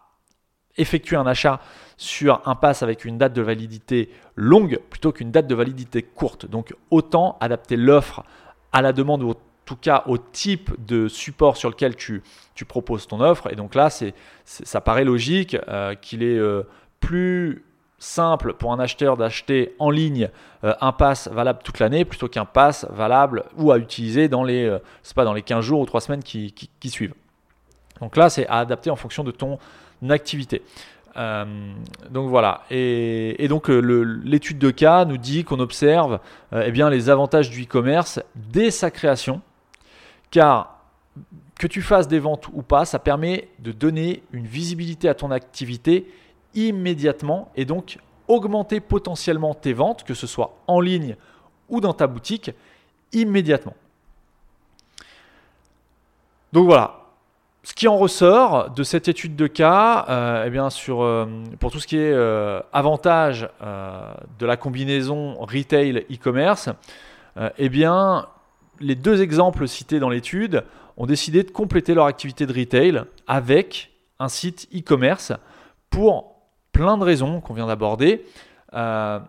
effectuer 0.78 1.16
un 1.16 1.28
achat 1.28 1.60
sur 1.98 2.42
un 2.46 2.56
pass 2.56 2.82
avec 2.82 3.06
une 3.06 3.18
date 3.18 3.34
de 3.34 3.42
validité 3.42 4.10
longue 4.36 4.80
plutôt 4.90 5.12
qu'une 5.12 5.32
date 5.32 5.48
de 5.48 5.56
validité 5.56 6.02
courte. 6.02 6.48
Donc 6.48 6.76
autant 6.90 7.38
adapter 7.40 7.78
l'offre 7.78 8.24
à 8.72 8.82
la 8.82 8.92
demande 8.92 9.22
ou 9.22 9.36
tout 9.66 9.76
cas 9.76 10.04
au 10.08 10.18
type 10.18 10.72
de 10.86 11.08
support 11.08 11.58
sur 11.58 11.70
lequel 11.70 11.96
tu, 11.96 12.22
tu 12.56 12.66
proposes 12.66 13.08
ton 13.08 13.22
offre. 13.22 13.52
Et 13.52 13.56
donc 13.56 13.76
là, 13.76 13.90
c'est, 13.90 14.14
ça 14.46 14.82
paraît 14.82 15.06
logique 15.06 15.58
euh, 15.68 15.96
qu'il 15.96 16.24
est 16.24 16.38
euh, 16.38 16.64
plus 17.00 17.64
simple 18.04 18.54
pour 18.54 18.74
un 18.74 18.80
acheteur 18.80 19.18
d'acheter 19.18 19.76
en 19.80 19.90
ligne 19.90 20.30
euh, 20.64 20.74
un 20.82 20.92
pass 20.92 21.28
valable 21.30 21.60
toute 21.64 21.80
l'année 21.80 22.06
plutôt 22.06 22.28
qu'un 22.28 22.46
pass 22.46 22.86
valable 22.90 23.44
ou 23.58 23.72
à 23.72 23.78
utiliser 23.78 24.28
dans 24.28 24.44
les, 24.44 24.78
c'est 25.04 25.16
pas 25.16 25.26
dans 25.26 25.34
les 25.34 25.42
15 25.42 25.64
jours 25.64 25.80
ou 25.80 25.86
3 25.86 26.02
semaines 26.02 26.24
qui, 26.24 26.54
suivent. 26.86 27.14
Donc 28.02 28.18
là, 28.18 28.30
c'est 28.30 28.48
à 28.48 28.60
adapter 28.60 28.90
en 28.90 28.96
fonction 28.96 29.24
de 29.24 29.32
ton 29.32 29.58
activité. 30.10 30.62
donc 31.16 32.30
voilà. 32.30 32.64
Et, 32.70 33.48
donc 33.48 33.70
l'étude 33.70 34.60
de 34.60 34.72
cas 34.72 35.06
nous 35.06 35.18
dit 35.18 35.44
qu'on 35.44 35.60
observe 35.60 36.20
eh 36.54 36.72
bien, 36.72 36.90
les 36.90 37.10
avantages 37.10 37.50
du 37.50 37.64
e-commerce 37.64 38.20
dès 38.36 38.72
sa 38.72 38.92
création 38.92 39.42
car 40.32 40.74
que 41.60 41.68
tu 41.68 41.82
fasses 41.82 42.08
des 42.08 42.20
ventes 42.20 42.48
ou 42.52 42.62
pas, 42.62 42.86
ça 42.86 43.00
permet 43.00 43.50
de 43.60 43.72
donner 43.72 44.24
une 44.32 44.48
visibilité 44.48 45.08
à 45.08 45.14
ton 45.14 45.32
activité 45.32 46.08
immédiatement 46.56 47.52
et 47.56 47.66
donc 47.66 47.98
augmenter 48.28 48.80
potentiellement 48.80 49.54
tes 49.54 49.74
ventes, 49.74 50.04
que 50.04 50.14
ce 50.14 50.28
soit 50.28 50.58
en 50.68 50.80
ligne 50.80 51.16
ou 51.70 51.82
dans 51.82 51.94
ta 51.94 52.08
boutique, 52.08 52.52
immédiatement. 53.12 53.76
Donc 56.52 56.66
voilà, 56.66 57.04
ce 57.64 57.74
qui 57.74 57.88
en 57.88 57.98
ressort 57.98 58.72
de 58.72 58.84
cette 58.84 59.08
étude 59.08 59.36
de 59.36 59.48
cas, 59.48 60.06
euh, 60.10 60.44
eh 60.46 60.50
bien 60.50 60.70
sur, 60.70 61.02
euh, 61.02 61.26
pour 61.60 61.72
tout 61.72 61.80
ce 61.80 61.88
qui 61.88 61.98
est 61.98 62.12
euh, 62.12 62.60
avantage 62.74 63.50
de 64.40 64.46
la 64.46 64.58
combinaison 64.58 65.36
retail 65.40 66.06
e-commerce, 66.12 66.70
eh 67.58 67.70
bien 67.70 68.28
les 68.80 68.96
deux 68.96 69.22
exemples 69.22 69.68
cités 69.68 70.00
dans 70.00 70.10
l'étude 70.10 70.64
ont 70.98 71.08
décidé 71.08 71.42
de 71.42 71.50
compléter 71.50 71.96
leur 71.96 72.06
activité 72.06 72.46
de 72.46 72.54
retail 72.54 73.04
avec 73.26 73.92
un 74.20 74.28
site 74.28 74.68
e-commerce 74.76 75.32
pour 75.90 76.33
plein 76.74 76.98
de 76.98 77.04
raisons 77.04 77.40
qu'on 77.40 77.54
vient 77.54 77.68
d'aborder. 77.68 78.26
Euh, 78.74 79.20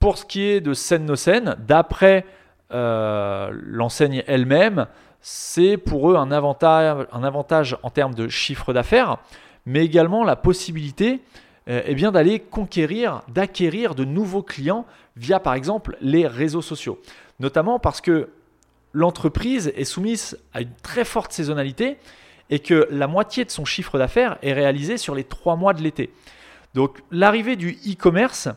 pour 0.00 0.18
ce 0.18 0.24
qui 0.24 0.42
est 0.42 0.60
de 0.60 0.74
Scène 0.74 1.04
No 1.04 1.14
Scène, 1.14 1.56
d'après 1.60 2.26
euh, 2.72 3.50
l'enseigne 3.52 4.24
elle-même, 4.26 4.86
c'est 5.20 5.76
pour 5.76 6.10
eux 6.10 6.16
un 6.16 6.32
avantage, 6.32 7.78
en 7.82 7.90
termes 7.90 8.14
de 8.14 8.26
chiffre 8.26 8.72
d'affaires, 8.72 9.18
mais 9.64 9.84
également 9.84 10.24
la 10.24 10.34
possibilité 10.34 11.20
euh, 11.68 11.82
eh 11.86 11.94
d'aller 11.94 12.40
conquérir, 12.40 13.22
d'acquérir 13.28 13.94
de 13.94 14.04
nouveaux 14.04 14.42
clients 14.42 14.84
via 15.16 15.38
par 15.38 15.54
exemple 15.54 15.96
les 16.00 16.26
réseaux 16.26 16.60
sociaux 16.60 16.98
notamment 17.40 17.78
parce 17.78 18.00
que 18.00 18.28
l'entreprise 18.92 19.72
est 19.76 19.84
soumise 19.84 20.38
à 20.52 20.60
une 20.60 20.72
très 20.82 21.04
forte 21.04 21.32
saisonnalité 21.32 21.96
et 22.50 22.58
que 22.58 22.86
la 22.90 23.06
moitié 23.06 23.44
de 23.44 23.50
son 23.50 23.64
chiffre 23.64 23.98
d'affaires 23.98 24.38
est 24.42 24.52
réalisé 24.52 24.96
sur 24.96 25.14
les 25.14 25.24
trois 25.24 25.56
mois 25.56 25.72
de 25.74 25.82
l'été. 25.82 26.12
Donc 26.74 27.02
l'arrivée 27.10 27.56
du 27.56 27.78
e-commerce 27.86 28.48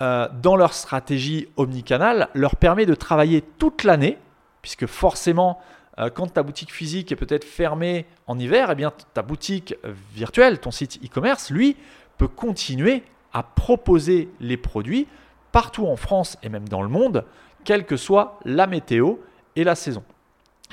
euh, 0.00 0.28
dans 0.42 0.56
leur 0.56 0.74
stratégie 0.74 1.48
omnicanal 1.56 2.28
leur 2.34 2.56
permet 2.56 2.86
de 2.86 2.94
travailler 2.94 3.42
toute 3.42 3.84
l'année, 3.84 4.18
puisque 4.60 4.86
forcément, 4.86 5.58
euh, 5.98 6.10
quand 6.10 6.26
ta 6.34 6.42
boutique 6.42 6.72
physique 6.72 7.12
est 7.12 7.16
peut-être 7.16 7.44
fermée 7.44 8.04
en 8.26 8.38
hiver, 8.38 8.70
eh 8.72 8.74
bien, 8.74 8.92
ta 9.14 9.22
boutique 9.22 9.74
virtuelle, 10.14 10.58
ton 10.58 10.70
site 10.70 10.98
e-commerce, 11.04 11.50
lui, 11.50 11.76
peut 12.18 12.28
continuer 12.28 13.02
à 13.32 13.42
proposer 13.42 14.28
les 14.40 14.56
produits 14.56 15.06
partout 15.52 15.86
en 15.86 15.96
France 15.96 16.36
et 16.42 16.48
même 16.48 16.68
dans 16.68 16.82
le 16.82 16.88
monde 16.88 17.24
quelle 17.64 17.84
que 17.84 17.96
soit 17.96 18.38
la 18.44 18.66
météo 18.66 19.16
et 19.56 19.64
la 19.64 19.74
saison. 19.74 20.04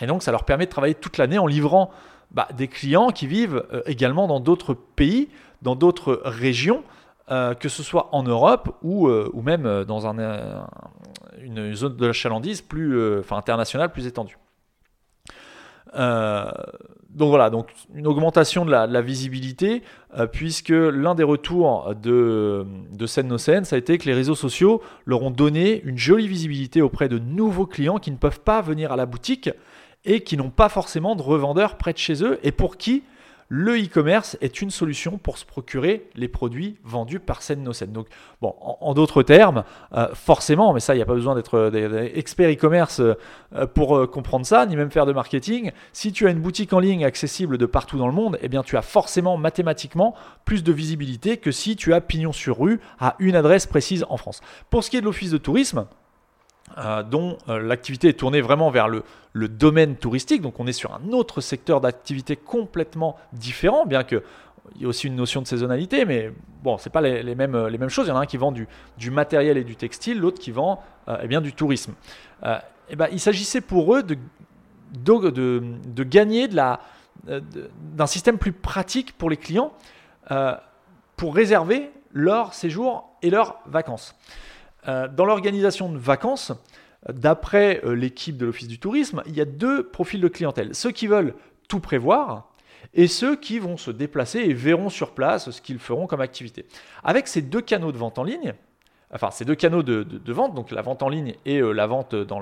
Et 0.01 0.07
donc 0.07 0.23
ça 0.23 0.31
leur 0.31 0.43
permet 0.43 0.65
de 0.65 0.71
travailler 0.71 0.95
toute 0.95 1.17
l'année 1.17 1.37
en 1.37 1.47
livrant 1.47 1.91
bah, 2.33 2.47
des 2.57 2.67
clients 2.67 3.11
qui 3.11 3.27
vivent 3.27 3.63
euh, 3.73 3.81
également 3.85 4.27
dans 4.27 4.39
d'autres 4.39 4.73
pays, 4.73 5.29
dans 5.61 5.75
d'autres 5.75 6.21
régions, 6.25 6.83
euh, 7.31 7.53
que 7.53 7.69
ce 7.69 7.83
soit 7.83 8.09
en 8.11 8.23
Europe 8.23 8.75
ou, 8.81 9.07
euh, 9.07 9.29
ou 9.33 9.41
même 9.41 9.83
dans 9.85 10.07
un, 10.07 10.67
une 11.39 11.73
zone 11.73 11.95
de 11.95 12.07
la 12.07 12.13
chalandise 12.13 12.61
plus, 12.61 13.19
enfin, 13.19 13.37
internationale 13.37 13.91
plus 13.91 14.07
étendue. 14.07 14.37
donc 15.93 17.29
voilà, 17.29 17.51
donc 17.51 17.67
une 17.93 18.07
augmentation 18.07 18.65
de 18.65 18.71
la, 18.71 19.01
visibilité, 19.01 19.83
puisque 20.31 20.69
l'un 20.69 21.13
des 21.13 21.23
retours 21.23 21.93
de, 21.93 22.65
de 22.91 23.05
Scène 23.05 23.37
ça 23.37 23.75
a 23.75 23.77
été 23.77 23.99
que 23.99 24.05
les 24.05 24.15
réseaux 24.15 24.35
sociaux 24.35 24.81
leur 25.05 25.21
ont 25.21 25.29
donné 25.29 25.83
une 25.83 25.99
jolie 25.99 26.27
visibilité 26.27 26.81
auprès 26.81 27.09
de 27.09 27.19
nouveaux 27.19 27.67
clients 27.67 27.99
qui 27.99 28.09
ne 28.09 28.17
peuvent 28.17 28.41
pas 28.41 28.61
venir 28.61 28.91
à 28.91 28.95
la 28.95 29.05
boutique 29.05 29.51
et 30.05 30.21
qui 30.21 30.37
n'ont 30.37 30.49
pas 30.49 30.69
forcément 30.69 31.15
de 31.15 31.21
revendeurs 31.21 31.77
près 31.77 31.93
de 31.93 31.97
chez 31.97 32.23
eux 32.23 32.39
et 32.43 32.51
pour 32.51 32.77
qui 32.77 33.03
le 33.55 33.77
e-commerce 33.77 34.35
est 34.41 34.63
une 34.63 34.71
solution 34.71 35.19
pour 35.19 35.37
se 35.37 35.45
procurer 35.45 36.07
les 36.15 36.27
produits 36.27 36.77
vendus 36.83 37.19
par 37.19 37.43
Scène 37.43 37.63
Donc, 37.63 38.07
bon, 38.41 38.55
en, 38.59 38.95
d'autres 38.95 39.21
termes, 39.21 39.63
euh, 39.93 40.07
forcément, 40.15 40.73
mais 40.73 40.79
ça, 40.79 40.95
il 40.95 40.97
n'y 40.97 41.03
a 41.03 41.05
pas 41.05 41.13
besoin 41.13 41.35
d'être 41.35 41.71
expert 42.15 42.49
e-commerce 42.49 42.99
euh, 42.99 43.67
pour 43.75 43.95
euh, 43.95 44.07
comprendre 44.07 44.43
ça, 44.45 44.65
ni 44.65 44.75
même 44.75 44.89
faire 44.89 45.05
de 45.05 45.13
marketing. 45.13 45.71
Si 45.91 46.11
tu 46.11 46.25
as 46.25 46.31
une 46.31 46.39
boutique 46.39 46.73
en 46.73 46.79
ligne 46.79 47.05
accessible 47.05 47.59
de 47.59 47.67
partout 47.67 47.99
dans 47.99 48.07
le 48.07 48.13
monde, 48.13 48.39
eh 48.41 48.47
bien, 48.47 48.63
tu 48.63 48.75
as 48.75 48.81
forcément 48.81 49.37
mathématiquement 49.37 50.15
plus 50.45 50.63
de 50.63 50.71
visibilité 50.71 51.37
que 51.37 51.51
si 51.51 51.75
tu 51.75 51.93
as 51.93 52.01
pignon 52.01 52.31
sur 52.31 52.59
rue 52.59 52.79
à 52.99 53.15
une 53.19 53.35
adresse 53.35 53.67
précise 53.67 54.03
en 54.09 54.17
France. 54.17 54.41
Pour 54.71 54.83
ce 54.83 54.89
qui 54.89 54.97
est 54.97 55.01
de 55.01 55.05
l'office 55.05 55.29
de 55.29 55.37
tourisme, 55.37 55.85
euh, 56.77 57.03
dont 57.03 57.37
euh, 57.49 57.59
l'activité 57.59 58.07
est 58.07 58.13
tournée 58.13 58.41
vraiment 58.41 58.71
vers 58.71 58.87
le, 58.87 59.03
domaine 59.47 59.95
touristique. 59.95 60.41
Donc 60.41 60.59
on 60.59 60.65
est 60.65 60.73
sur 60.73 60.93
un 60.93 61.11
autre 61.11 61.41
secteur 61.41 61.81
d'activité 61.81 62.35
complètement 62.35 63.17
différent, 63.33 63.85
bien 63.85 64.03
que 64.03 64.23
il 64.75 64.83
y 64.83 64.85
a 64.85 64.87
aussi 64.87 65.07
une 65.07 65.15
notion 65.17 65.41
de 65.41 65.45
saisonnalité, 65.45 66.05
mais 66.05 66.31
bon, 66.63 66.77
c'est 66.77 66.89
pas 66.89 67.01
les, 67.01 67.35
mêmes, 67.35 67.67
les 67.67 67.77
mêmes 67.77 67.89
choses. 67.89 68.07
Il 68.07 68.09
y 68.09 68.13
en 68.13 68.15
a 68.15 68.21
un 68.21 68.25
qui 68.25 68.37
vend 68.37 68.53
du, 68.53 68.67
matériel 69.11 69.57
et 69.57 69.65
du 69.65 69.75
textile, 69.75 70.19
l'autre 70.19 70.39
qui 70.39 70.51
vend 70.51 70.81
euh, 71.09 71.17
eh 71.21 71.27
bien, 71.27 71.41
du 71.41 71.51
tourisme. 71.51 71.93
et 72.89 72.95
ben, 72.95 73.07
il 73.11 73.19
s'agissait 73.19 73.59
pour 73.59 73.93
eux 73.93 74.03
de, 74.03 74.17
de, 74.93 75.63
de, 75.85 76.03
gagner 76.03 76.47
d'un 76.47 78.07
système 78.07 78.37
plus 78.37 78.53
pratique 78.53 79.17
pour 79.17 79.29
les 79.29 79.37
clients 79.37 79.73
pour 81.17 81.35
réserver 81.35 81.91
leur 82.13 82.53
séjour 82.53 83.09
et 83.21 83.29
leurs 83.29 83.59
vacances. 83.65 84.15
Euh, 84.87 85.07
dans 85.07 85.25
l'organisation 85.25 85.89
de 85.89 85.97
vacances, 85.97 86.51
d'après 87.09 87.81
euh, 87.83 87.93
l'équipe 87.93 88.37
de 88.37 88.45
l'Office 88.45 88.67
du 88.67 88.79
tourisme, 88.79 89.23
il 89.25 89.35
y 89.35 89.41
a 89.41 89.45
deux 89.45 89.83
profils 89.83 90.21
de 90.21 90.27
clientèle. 90.27 90.75
Ceux 90.75 90.91
qui 90.91 91.07
veulent 91.07 91.35
tout 91.67 91.79
prévoir 91.79 92.49
et 92.93 93.07
ceux 93.07 93.35
qui 93.35 93.59
vont 93.59 93.77
se 93.77 93.91
déplacer 93.91 94.39
et 94.39 94.53
verront 94.53 94.89
sur 94.89 95.11
place 95.11 95.49
ce 95.49 95.61
qu'ils 95.61 95.79
feront 95.79 96.07
comme 96.07 96.21
activité. 96.21 96.65
Avec 97.03 97.27
ces 97.27 97.41
deux 97.41 97.61
canaux 97.61 97.91
de 97.91 97.97
vente 97.97 98.19
en 98.19 98.23
ligne, 98.23 98.53
enfin 99.13 99.31
ces 99.31 99.45
deux 99.45 99.55
canaux 99.55 99.83
de, 99.83 100.31
vente, 100.31 100.53
donc 100.53 100.71
la 100.71 100.81
vente 100.81 101.01
en 101.01 101.09
ligne 101.09 101.35
et 101.45 101.59
euh, 101.59 101.71
la 101.71 101.87
vente 101.87 102.15
dans 102.15 102.41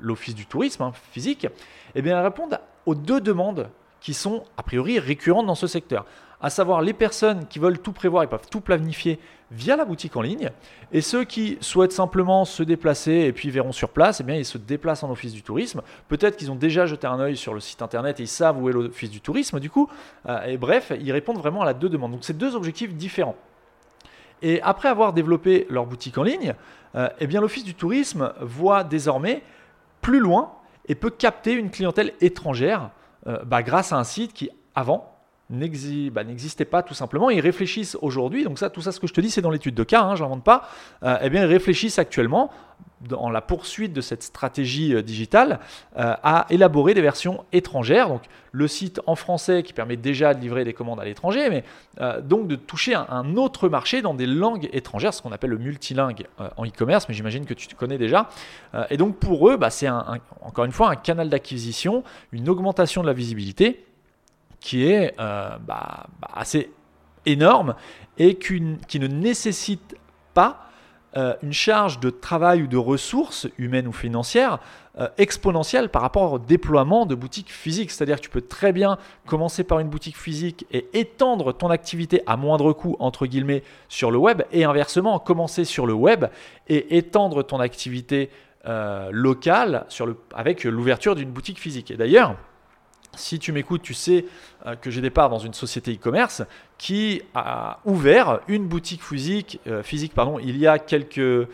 l'Office 0.00 0.34
du 0.34 0.46
tourisme 0.46 0.82
hein, 0.82 0.92
physique, 1.12 1.46
eh 1.94 2.02
bien, 2.02 2.18
elles 2.18 2.24
répondent 2.24 2.58
aux 2.86 2.94
deux 2.94 3.20
demandes 3.20 3.68
qui 4.00 4.14
sont 4.14 4.42
a 4.56 4.64
priori 4.64 4.98
récurrentes 4.98 5.46
dans 5.46 5.54
ce 5.54 5.68
secteur 5.68 6.06
à 6.42 6.50
savoir 6.50 6.82
les 6.82 6.92
personnes 6.92 7.46
qui 7.46 7.58
veulent 7.58 7.78
tout 7.78 7.92
prévoir 7.92 8.24
et 8.24 8.26
peuvent 8.26 8.48
tout 8.50 8.60
planifier 8.60 9.18
via 9.52 9.76
la 9.76 9.84
boutique 9.84 10.16
en 10.16 10.22
ligne, 10.22 10.50
et 10.92 11.00
ceux 11.00 11.24
qui 11.24 11.58
souhaitent 11.60 11.92
simplement 11.92 12.44
se 12.44 12.62
déplacer 12.62 13.12
et 13.12 13.32
puis 13.32 13.50
verront 13.50 13.72
sur 13.72 13.90
place, 13.90 14.20
eh 14.20 14.24
bien 14.24 14.34
ils 14.34 14.44
se 14.44 14.58
déplacent 14.58 15.02
en 15.02 15.10
office 15.10 15.32
du 15.32 15.42
tourisme. 15.42 15.82
Peut-être 16.08 16.36
qu'ils 16.36 16.50
ont 16.50 16.56
déjà 16.56 16.86
jeté 16.86 17.06
un 17.06 17.20
œil 17.20 17.36
sur 17.36 17.54
le 17.54 17.60
site 17.60 17.82
internet 17.82 18.18
et 18.18 18.24
ils 18.24 18.28
savent 18.28 18.60
où 18.60 18.68
est 18.68 18.72
l'office 18.72 19.10
du 19.10 19.20
tourisme, 19.20 19.60
du 19.60 19.70
coup. 19.70 19.88
Euh, 20.26 20.42
et 20.44 20.56
bref, 20.56 20.92
ils 20.98 21.12
répondent 21.12 21.38
vraiment 21.38 21.62
à 21.62 21.64
la 21.66 21.74
deux 21.74 21.88
demandes. 21.88 22.12
Donc 22.12 22.24
c'est 22.24 22.36
deux 22.36 22.56
objectifs 22.56 22.94
différents. 22.94 23.36
Et 24.40 24.60
après 24.62 24.88
avoir 24.88 25.12
développé 25.12 25.66
leur 25.70 25.86
boutique 25.86 26.18
en 26.18 26.24
ligne, 26.24 26.54
euh, 26.94 27.08
eh 27.20 27.26
bien 27.26 27.40
l'office 27.40 27.64
du 27.64 27.74
tourisme 27.74 28.32
voit 28.40 28.84
désormais 28.84 29.42
plus 30.00 30.18
loin 30.18 30.52
et 30.88 30.94
peut 30.94 31.10
capter 31.10 31.52
une 31.52 31.70
clientèle 31.70 32.12
étrangère 32.20 32.90
euh, 33.26 33.38
bah, 33.44 33.62
grâce 33.62 33.92
à 33.92 33.98
un 33.98 34.04
site 34.04 34.32
qui 34.32 34.50
avant 34.74 35.11
bah, 36.10 36.24
n'existait 36.24 36.64
pas 36.64 36.82
tout 36.82 36.94
simplement. 36.94 37.30
Ils 37.30 37.40
réfléchissent 37.40 37.96
aujourd'hui, 38.00 38.44
donc 38.44 38.58
ça, 38.58 38.70
tout 38.70 38.80
ça, 38.80 38.90
ce 38.90 39.00
que 39.00 39.06
je 39.06 39.12
te 39.12 39.20
dis, 39.20 39.30
c'est 39.30 39.42
dans 39.42 39.50
l'étude 39.50 39.74
de 39.74 39.84
cas, 39.84 40.02
hein, 40.02 40.16
je 40.16 40.22
n'invente 40.22 40.44
pas. 40.44 40.68
Euh, 41.02 41.18
eh 41.22 41.30
bien, 41.30 41.42
ils 41.42 41.48
réfléchissent 41.48 41.98
actuellement, 41.98 42.50
dans 43.08 43.30
la 43.30 43.40
poursuite 43.40 43.92
de 43.92 44.00
cette 44.00 44.22
stratégie 44.22 44.94
euh, 44.94 45.02
digitale, 45.02 45.60
euh, 45.98 46.14
à 46.22 46.46
élaborer 46.50 46.94
des 46.94 47.02
versions 47.02 47.44
étrangères. 47.52 48.08
Donc, 48.08 48.22
le 48.52 48.66
site 48.66 49.00
en 49.06 49.14
français 49.14 49.62
qui 49.62 49.72
permet 49.72 49.96
déjà 49.96 50.34
de 50.34 50.40
livrer 50.40 50.64
des 50.64 50.72
commandes 50.72 51.00
à 51.00 51.04
l'étranger, 51.04 51.48
mais 51.48 51.64
donc 52.22 52.48
de 52.48 52.56
toucher 52.56 52.94
un, 52.94 53.36
autre 53.36 53.70
marché 53.70 54.02
dans 54.02 54.12
des 54.12 54.26
langues 54.26 54.68
étrangères, 54.74 55.14
ce 55.14 55.22
qu'on 55.22 55.32
appelle 55.32 55.50
le 55.50 55.56
multilingue 55.56 56.26
en 56.58 56.66
e-commerce, 56.66 57.08
mais 57.08 57.14
j'imagine 57.14 57.46
que 57.46 57.54
tu 57.54 57.74
connais 57.74 57.96
déjà. 57.96 58.28
et 58.90 58.98
donc, 58.98 59.16
pour 59.16 59.48
eux, 59.48 59.56
bah, 59.56 59.70
c'est 59.70 59.88
encore 59.88 60.66
une 60.66 60.72
fois 60.72 60.90
un 60.90 60.96
canal 60.96 61.30
d'acquisition, 61.30 62.04
une 62.30 62.50
augmentation 62.50 63.00
de 63.00 63.06
la 63.06 63.14
visibilité 63.14 63.86
qui 64.62 64.86
est 64.86 65.14
euh, 65.20 65.50
bah, 65.66 66.06
bah, 66.20 66.28
assez 66.32 66.70
énorme 67.26 67.74
et 68.16 68.36
qui 68.36 68.60
ne 68.60 69.06
nécessite 69.06 69.96
pas 70.32 70.68
euh, 71.16 71.34
une 71.42 71.52
charge 71.52 72.00
de 72.00 72.08
travail 72.08 72.62
ou 72.62 72.66
de 72.66 72.76
ressources 72.78 73.46
humaines 73.58 73.86
ou 73.86 73.92
financières 73.92 74.60
euh, 74.98 75.08
exponentielle 75.18 75.90
par 75.90 76.00
rapport 76.00 76.32
au 76.32 76.38
déploiement 76.38 77.04
de 77.04 77.14
boutiques 77.14 77.50
physiques. 77.50 77.90
C'est-à-dire 77.90 78.16
que 78.16 78.22
tu 78.22 78.30
peux 78.30 78.40
très 78.40 78.72
bien 78.72 78.96
commencer 79.26 79.64
par 79.64 79.80
une 79.80 79.88
boutique 79.88 80.16
physique 80.16 80.64
et 80.70 80.88
étendre 80.94 81.52
ton 81.52 81.68
activité 81.68 82.22
à 82.26 82.36
moindre 82.36 82.72
coût, 82.72 82.96
entre 82.98 83.26
guillemets, 83.26 83.62
sur 83.88 84.10
le 84.10 84.18
web, 84.18 84.42
et 84.52 84.64
inversement, 84.64 85.18
commencer 85.18 85.64
sur 85.64 85.86
le 85.86 85.92
web 85.92 86.26
et 86.68 86.96
étendre 86.96 87.42
ton 87.42 87.60
activité 87.60 88.30
locale 89.10 89.86
avec 90.34 90.62
l'ouverture 90.62 91.16
d'une 91.16 91.32
boutique 91.32 91.58
physique. 91.58 91.90
Et 91.90 91.96
d'ailleurs, 91.96 92.36
si 93.16 93.38
tu 93.38 93.52
m'écoutes, 93.52 93.82
tu 93.82 93.94
sais 93.94 94.24
euh, 94.66 94.76
que 94.76 94.90
j'ai 94.90 95.00
des 95.00 95.10
parts 95.10 95.30
dans 95.30 95.38
une 95.38 95.54
société 95.54 95.92
e-commerce 95.92 96.42
qui 96.78 97.22
a 97.34 97.80
ouvert 97.84 98.40
une 98.48 98.66
boutique 98.66 99.02
physique, 99.02 99.60
euh, 99.66 99.82
physique 99.82 100.12
il 100.42 100.56
y 100.56 100.66
a 100.66 100.78
quelques, 100.78 101.18
euh, 101.18 101.46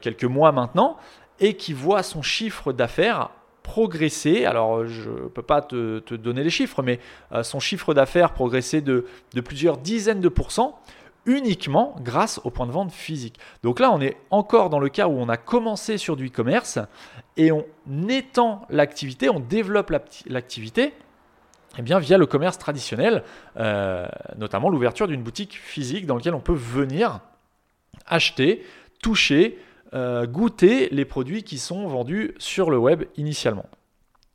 quelques 0.00 0.24
mois 0.24 0.52
maintenant 0.52 0.96
et 1.40 1.54
qui 1.54 1.72
voit 1.72 2.02
son 2.02 2.22
chiffre 2.22 2.72
d'affaires 2.72 3.30
progresser. 3.62 4.46
Alors, 4.46 4.86
je 4.86 5.10
ne 5.10 5.28
peux 5.28 5.42
pas 5.42 5.60
te, 5.60 6.14
donner 6.14 6.42
les 6.42 6.50
chiffres, 6.50 6.82
mais 6.82 7.00
son 7.42 7.60
chiffre 7.60 7.92
d'affaires 7.92 8.32
progresser 8.32 8.80
de, 8.80 9.04
de 9.34 9.40
plusieurs 9.42 9.76
dizaines 9.76 10.22
de 10.22 10.28
pourcents 10.30 10.80
uniquement 11.28 11.94
grâce 12.00 12.40
au 12.42 12.50
point 12.50 12.66
de 12.66 12.72
vente 12.72 12.90
physique. 12.90 13.38
Donc 13.62 13.78
là, 13.78 13.92
on 13.92 14.00
est 14.00 14.16
encore 14.30 14.70
dans 14.70 14.80
le 14.80 14.88
cas 14.88 15.06
où 15.06 15.12
on 15.12 15.28
a 15.28 15.36
commencé 15.36 15.98
sur 15.98 16.16
du 16.16 16.28
e-commerce 16.28 16.78
et 17.36 17.52
on 17.52 17.64
étend 18.08 18.62
l'activité, 18.70 19.28
on 19.28 19.38
développe 19.38 19.92
l'activité 20.26 20.94
eh 21.78 21.82
bien, 21.82 21.98
via 21.98 22.16
le 22.16 22.26
commerce 22.26 22.58
traditionnel, 22.58 23.22
euh, 23.58 24.08
notamment 24.36 24.70
l'ouverture 24.70 25.06
d'une 25.06 25.22
boutique 25.22 25.54
physique 25.54 26.06
dans 26.06 26.16
laquelle 26.16 26.34
on 26.34 26.40
peut 26.40 26.54
venir 26.54 27.20
acheter, 28.06 28.64
toucher, 29.02 29.58
euh, 29.94 30.26
goûter 30.26 30.88
les 30.90 31.04
produits 31.04 31.42
qui 31.42 31.58
sont 31.58 31.86
vendus 31.86 32.34
sur 32.38 32.70
le 32.70 32.78
web 32.78 33.04
initialement. 33.16 33.66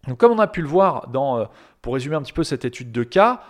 Donc, 0.07 0.19
comme 0.19 0.31
on 0.31 0.39
a 0.39 0.47
pu 0.47 0.61
le 0.61 0.67
voir 0.67 1.07
dans, 1.07 1.39
euh, 1.39 1.45
pour 1.81 1.95
résumer 1.95 2.15
un 2.15 2.21
petit 2.21 2.33
peu 2.33 2.43
cette 2.43 2.65
étude 2.65 2.91
de 2.91 3.03
cas, 3.03 3.41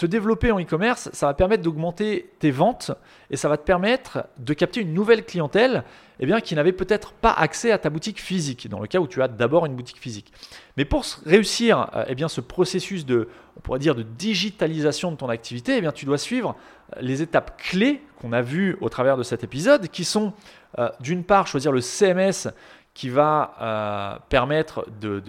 te 0.00 0.06
développer 0.06 0.50
en 0.50 0.58
e-commerce, 0.58 1.10
ça 1.12 1.26
va 1.26 1.34
permettre 1.34 1.62
d'augmenter 1.62 2.30
tes 2.38 2.50
ventes 2.50 2.90
et 3.30 3.36
ça 3.36 3.48
va 3.48 3.56
te 3.56 3.64
permettre 3.64 4.26
de 4.38 4.54
capter 4.54 4.80
une 4.80 4.94
nouvelle 4.94 5.24
clientèle 5.24 5.84
eh 6.20 6.26
bien, 6.26 6.40
qui 6.40 6.54
n'avait 6.54 6.72
peut-être 6.72 7.12
pas 7.12 7.32
accès 7.32 7.72
à 7.72 7.78
ta 7.78 7.88
boutique 7.88 8.20
physique, 8.20 8.68
dans 8.68 8.80
le 8.80 8.86
cas 8.86 8.98
où 8.98 9.06
tu 9.06 9.22
as 9.22 9.28
d'abord 9.28 9.64
une 9.64 9.74
boutique 9.74 9.98
physique. 9.98 10.32
Mais 10.76 10.84
pour 10.84 11.04
réussir 11.24 11.90
euh, 11.94 12.04
eh 12.08 12.14
bien, 12.14 12.28
ce 12.28 12.42
processus 12.42 13.06
de, 13.06 13.28
on 13.56 13.60
pourrait 13.60 13.78
dire, 13.78 13.94
de 13.94 14.02
digitalisation 14.02 15.12
de 15.12 15.16
ton 15.16 15.30
activité, 15.30 15.78
eh 15.78 15.80
bien, 15.80 15.92
tu 15.92 16.04
dois 16.04 16.18
suivre 16.18 16.56
euh, 16.94 17.00
les 17.00 17.22
étapes 17.22 17.58
clés 17.60 18.02
qu'on 18.20 18.34
a 18.34 18.42
vues 18.42 18.76
au 18.82 18.90
travers 18.90 19.16
de 19.16 19.22
cet 19.22 19.44
épisode, 19.44 19.88
qui 19.88 20.04
sont 20.04 20.34
euh, 20.78 20.90
d'une 21.00 21.24
part 21.24 21.46
choisir 21.46 21.72
le 21.72 21.80
CMS 21.80 22.48
qui 22.94 23.08
va 23.08 23.54
euh, 23.60 24.18
permettre 24.28 24.86
de, 25.00 25.20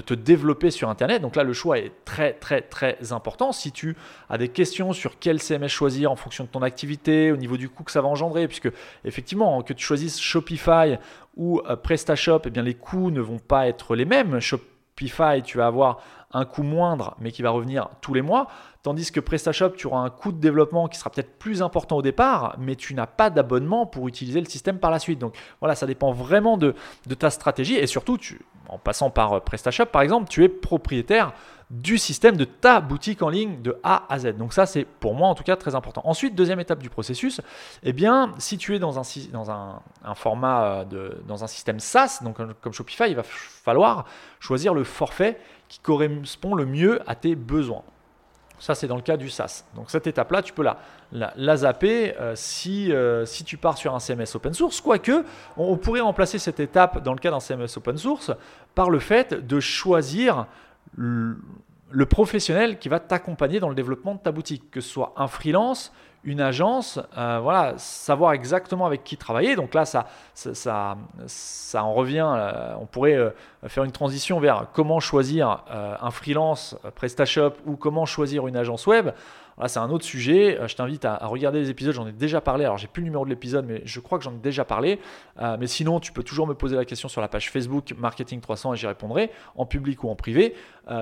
te 0.00 0.14
développer 0.14 0.70
sur 0.70 0.90
Internet. 0.90 1.22
Donc 1.22 1.34
là, 1.34 1.44
le 1.44 1.52
choix 1.52 1.78
est 1.78 1.92
très, 2.04 2.34
très, 2.34 2.60
très 2.60 3.12
important. 3.12 3.52
Si 3.52 3.72
tu 3.72 3.96
as 4.28 4.38
des 4.38 4.48
questions 4.48 4.92
sur 4.92 5.18
quel 5.18 5.40
CMS 5.40 5.68
choisir 5.68 6.12
en 6.12 6.16
fonction 6.16 6.44
de 6.44 6.48
ton 6.48 6.62
activité, 6.62 7.32
au 7.32 7.36
niveau 7.36 7.56
du 7.56 7.68
coût 7.68 7.84
que 7.84 7.90
ça 7.90 8.02
va 8.02 8.08
engendrer, 8.08 8.46
puisque 8.46 8.70
effectivement, 9.04 9.62
que 9.62 9.72
tu 9.72 9.84
choisisses 9.84 10.20
Shopify 10.20 10.98
ou 11.36 11.60
euh, 11.60 11.76
PrestaShop, 11.76 12.42
eh 12.44 12.50
bien, 12.50 12.62
les 12.62 12.74
coûts 12.74 13.10
ne 13.10 13.20
vont 13.20 13.38
pas 13.38 13.66
être 13.66 13.96
les 13.96 14.04
mêmes. 14.04 14.38
Shopify, 14.40 15.42
tu 15.42 15.56
vas 15.56 15.66
avoir 15.66 16.02
un 16.32 16.44
coût 16.44 16.62
moindre, 16.62 17.16
mais 17.20 17.30
qui 17.30 17.42
va 17.42 17.50
revenir 17.50 17.88
tous 18.00 18.14
les 18.14 18.22
mois. 18.22 18.48
Tandis 18.82 19.10
que 19.10 19.20
PrestaShop, 19.20 19.70
tu 19.70 19.86
auras 19.86 20.00
un 20.00 20.10
coût 20.10 20.32
de 20.32 20.38
développement 20.38 20.86
qui 20.86 20.98
sera 20.98 21.10
peut-être 21.10 21.38
plus 21.38 21.62
important 21.62 21.96
au 21.96 22.02
départ, 22.02 22.54
mais 22.58 22.76
tu 22.76 22.94
n'as 22.94 23.06
pas 23.06 23.30
d'abonnement 23.30 23.86
pour 23.86 24.06
utiliser 24.06 24.40
le 24.40 24.46
système 24.46 24.78
par 24.78 24.90
la 24.90 24.98
suite. 24.98 25.18
Donc 25.18 25.36
voilà, 25.60 25.74
ça 25.74 25.86
dépend 25.86 26.12
vraiment 26.12 26.56
de, 26.56 26.74
ta 27.18 27.30
stratégie. 27.30 27.76
Et 27.76 27.86
surtout, 27.86 28.18
en 28.68 28.78
passant 28.78 29.10
par 29.10 29.32
euh, 29.32 29.40
PrestaShop, 29.40 29.86
par 29.86 30.02
exemple, 30.02 30.28
tu 30.28 30.44
es 30.44 30.48
propriétaire 30.48 31.32
du 31.70 31.98
système 31.98 32.36
de 32.36 32.44
ta 32.44 32.80
boutique 32.80 33.22
en 33.22 33.28
ligne 33.28 33.60
de 33.60 33.76
A 33.82 34.04
à 34.08 34.20
Z. 34.20 34.36
Donc 34.36 34.52
ça, 34.52 34.66
c'est 34.66 34.84
pour 34.84 35.14
moi 35.14 35.26
en 35.26 35.34
tout 35.34 35.42
cas 35.42 35.56
très 35.56 35.74
important. 35.74 36.00
Ensuite, 36.04 36.36
deuxième 36.36 36.60
étape 36.60 36.78
du 36.78 36.90
processus, 36.90 37.40
eh 37.82 37.92
bien, 37.92 38.32
si 38.38 38.56
tu 38.56 38.76
es 38.76 38.78
dans 38.78 39.00
un, 39.00 40.14
format, 40.14 40.84
euh, 40.92 41.10
dans 41.26 41.42
un 41.42 41.48
système 41.48 41.80
SaaS, 41.80 42.20
donc 42.22 42.36
comme 42.60 42.72
Shopify, 42.72 43.08
il 43.08 43.16
va 43.16 43.24
falloir 43.24 44.04
choisir 44.38 44.74
le 44.74 44.84
forfait 44.84 45.40
qui 45.68 45.78
correspond 45.80 46.54
le 46.54 46.66
mieux 46.66 47.00
à 47.08 47.14
tes 47.14 47.34
besoins. 47.34 47.82
Ça, 48.58 48.74
c'est 48.74 48.86
dans 48.86 48.96
le 48.96 49.02
cas 49.02 49.16
du 49.16 49.28
SaaS. 49.28 49.64
Donc 49.74 49.90
cette 49.90 50.06
étape-là, 50.06 50.42
tu 50.42 50.52
peux 50.52 50.64
la, 51.12 51.56
zapper 51.56 52.16
euh, 52.18 52.32
si, 52.34 52.90
euh, 52.90 53.26
si 53.26 53.44
tu 53.44 53.58
pars 53.58 53.76
sur 53.76 53.94
un 53.94 54.00
CMS 54.00 54.34
open 54.34 54.54
source. 54.54 54.80
Quoique, 54.80 55.24
on, 55.56 55.76
pourrait 55.76 56.00
remplacer 56.00 56.38
cette 56.38 56.60
étape 56.60 57.02
dans 57.02 57.12
le 57.12 57.18
cas 57.18 57.30
d'un 57.30 57.40
CMS 57.40 57.76
open 57.76 57.98
source 57.98 58.32
par 58.74 58.88
le 58.88 58.98
fait 58.98 59.34
de 59.34 59.60
choisir 59.60 60.46
le 60.96 62.06
professionnel 62.06 62.78
qui 62.78 62.88
va 62.88 62.98
t'accompagner 62.98 63.60
dans 63.60 63.68
le 63.68 63.74
développement 63.74 64.14
de 64.14 64.20
ta 64.20 64.32
boutique, 64.32 64.70
que 64.70 64.80
ce 64.80 64.88
soit 64.88 65.12
un 65.16 65.26
freelance, 65.26 65.92
une 66.26 66.40
agence, 66.40 66.98
euh, 67.16 67.38
voilà, 67.40 67.74
savoir 67.78 68.32
exactement 68.32 68.84
avec 68.84 69.04
qui 69.04 69.16
travailler. 69.16 69.54
Donc 69.54 69.72
là, 69.74 69.84
ça, 69.84 70.08
ça, 70.34 70.98
ça, 71.26 71.84
en 71.84 71.94
revient. 71.94 72.28
Euh, 72.28 72.74
on 72.80 72.86
pourrait 72.86 73.14
euh, 73.14 73.30
faire 73.68 73.84
une 73.84 73.92
transition 73.92 74.40
vers 74.40 74.66
comment 74.72 74.98
choisir 74.98 75.64
un 75.70 76.10
freelance 76.10 76.76
PrestaShop 76.96 77.52
ou 77.64 77.76
comment 77.76 78.06
choisir 78.06 78.48
une 78.48 78.56
agence 78.56 78.86
web. 78.86 79.10
Là, 79.58 79.68
c'est 79.68 79.78
un 79.78 79.88
autre 79.88 80.04
sujet. 80.04 80.58
Je 80.66 80.74
t'invite 80.74 81.04
à, 81.04 81.18
regarder 81.26 81.60
les 81.60 81.70
épisodes. 81.70 81.94
J'en 81.94 82.06
ai 82.06 82.12
déjà 82.12 82.40
parlé. 82.40 82.64
Alors, 82.64 82.76
j'ai 82.76 82.88
plus 82.88 83.00
le 83.00 83.06
numéro 83.06 83.24
de 83.24 83.30
l'épisode, 83.30 83.64
mais 83.64 83.82
je 83.84 84.00
crois 84.00 84.18
que 84.18 84.24
j'en 84.24 84.32
ai 84.32 84.38
déjà 84.38 84.64
parlé. 84.64 85.00
mais 85.58 85.66
sinon, 85.66 86.00
tu 86.00 86.12
peux 86.12 86.22
toujours 86.22 86.46
me 86.46 86.54
poser 86.54 86.76
la 86.76 86.84
question 86.84 87.08
sur 87.08 87.20
la 87.20 87.28
page 87.28 87.50
Facebook 87.50 87.94
Marketing 87.96 88.40
300 88.40 88.74
et 88.74 88.76
j'y 88.76 88.86
répondrai 88.86 89.30
en 89.54 89.64
public 89.64 90.04
ou 90.04 90.10
en 90.10 90.16
privé. 90.16 90.54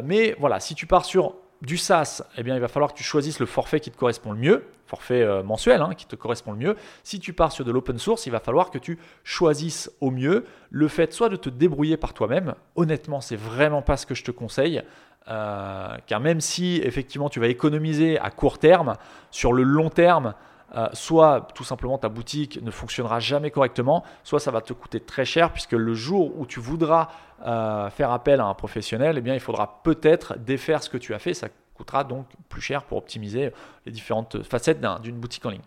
mais 0.05 0.37
voilà, 0.39 0.61
si 0.61 0.75
tu 0.75 0.87
pars 0.87 1.05
sur 1.05 1.35
du 1.65 1.77
SaaS, 1.77 2.23
eh 2.37 2.43
bien, 2.43 2.55
il 2.55 2.61
va 2.61 2.69
falloir 2.69 2.93
que 2.93 2.99
tu 2.99 3.05
choisisses 3.05 3.41
le 3.41 3.47
forfait 3.47 3.81
qui 3.81 3.91
te 3.91 3.97
correspond 3.97 4.33
le 4.33 4.39
mieux, 4.39 4.65
forfait 4.87 5.23
euh, 5.23 5.43
mensuel 5.43 5.81
hein, 5.81 5.95
qui 5.97 6.07
te 6.07 6.17
correspond 6.17 6.53
le 6.53 6.59
mieux. 6.59 6.77
Si 7.03 7.21
tu 7.21 7.33
pars 7.33 7.53
sur 7.53 7.65
de 7.65 7.73
l'open 7.73 7.99
source, 7.99 8.27
il 8.27 8.31
va 8.31 8.41
falloir 8.41 8.71
que 8.71 8.79
tu 8.79 8.99
choisisses 9.23 9.91
au 10.01 10.11
mieux 10.11 10.45
le 10.71 10.89
fait 10.89 11.13
soit 11.13 11.29
de 11.29 11.37
te 11.37 11.49
débrouiller 11.49 11.97
par 11.97 12.15
toi-même. 12.15 12.55
Honnêtement, 12.77 13.21
c'est 13.21 13.37
vraiment 13.37 13.83
pas 13.83 13.97
ce 13.97 14.07
que 14.07 14.15
je 14.15 14.25
te 14.25 14.31
conseille. 14.31 14.83
Euh, 15.29 15.97
car 16.07 16.21
même 16.21 16.43
si 16.43 16.81
effectivement 16.85 17.31
tu 17.31 17.41
vas 17.41 17.47
économiser 17.49 18.19
à 18.19 18.31
court 18.31 18.59
terme, 18.59 18.95
sur 19.31 19.55
le 19.55 19.63
long 19.63 19.89
terme, 19.89 20.35
euh, 20.77 20.89
soit 20.93 21.49
tout 21.55 21.65
simplement 21.65 21.99
ta 21.99 22.09
boutique 22.09 22.61
ne 22.63 22.71
fonctionnera 22.71 23.21
jamais 23.21 23.51
correctement, 23.51 24.03
soit 24.23 24.41
ça 24.41 24.51
va 24.51 24.61
te 24.61 24.73
coûter 24.73 25.01
très 25.01 25.25
cher 25.25 25.53
puisque 25.53 25.73
le 25.73 25.95
jour 25.95 26.39
où 26.39 26.47
tu 26.47 26.61
voudras 26.61 27.09
euh, 27.47 27.91
faire 27.91 28.11
appel 28.11 28.41
à 28.41 28.47
un 28.47 28.55
professionnel, 28.55 29.17
eh 29.19 29.21
bien, 29.21 29.35
il 29.35 29.41
faudra 29.41 29.81
peut-être 29.83 30.39
défaire 30.39 30.83
ce 30.83 30.91
que 30.91 30.97
tu 30.97 31.15
as 31.15 31.19
fait. 31.19 31.35
Ça 31.35 31.49
coûtera 31.75 32.05
donc 32.05 32.27
plus 32.49 32.61
cher 32.61 32.85
pour 32.85 32.99
optimiser 32.99 33.53
les 33.87 33.93
différentes 33.93 34.43
facettes 34.43 34.81
d'une 35.03 35.17
boutique 35.17 35.45
en 35.47 35.51
ligne. 35.51 35.63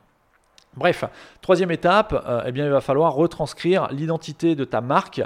Bref, 0.76 1.04
troisième 1.42 1.72
étape, 1.72 2.14
euh, 2.28 2.44
eh 2.46 2.52
bien, 2.52 2.66
il 2.66 2.72
va 2.72 2.82
falloir 2.82 3.14
retranscrire 3.14 3.88
l'identité 3.92 4.56
de 4.56 4.64
ta 4.64 4.82
marque 4.82 5.22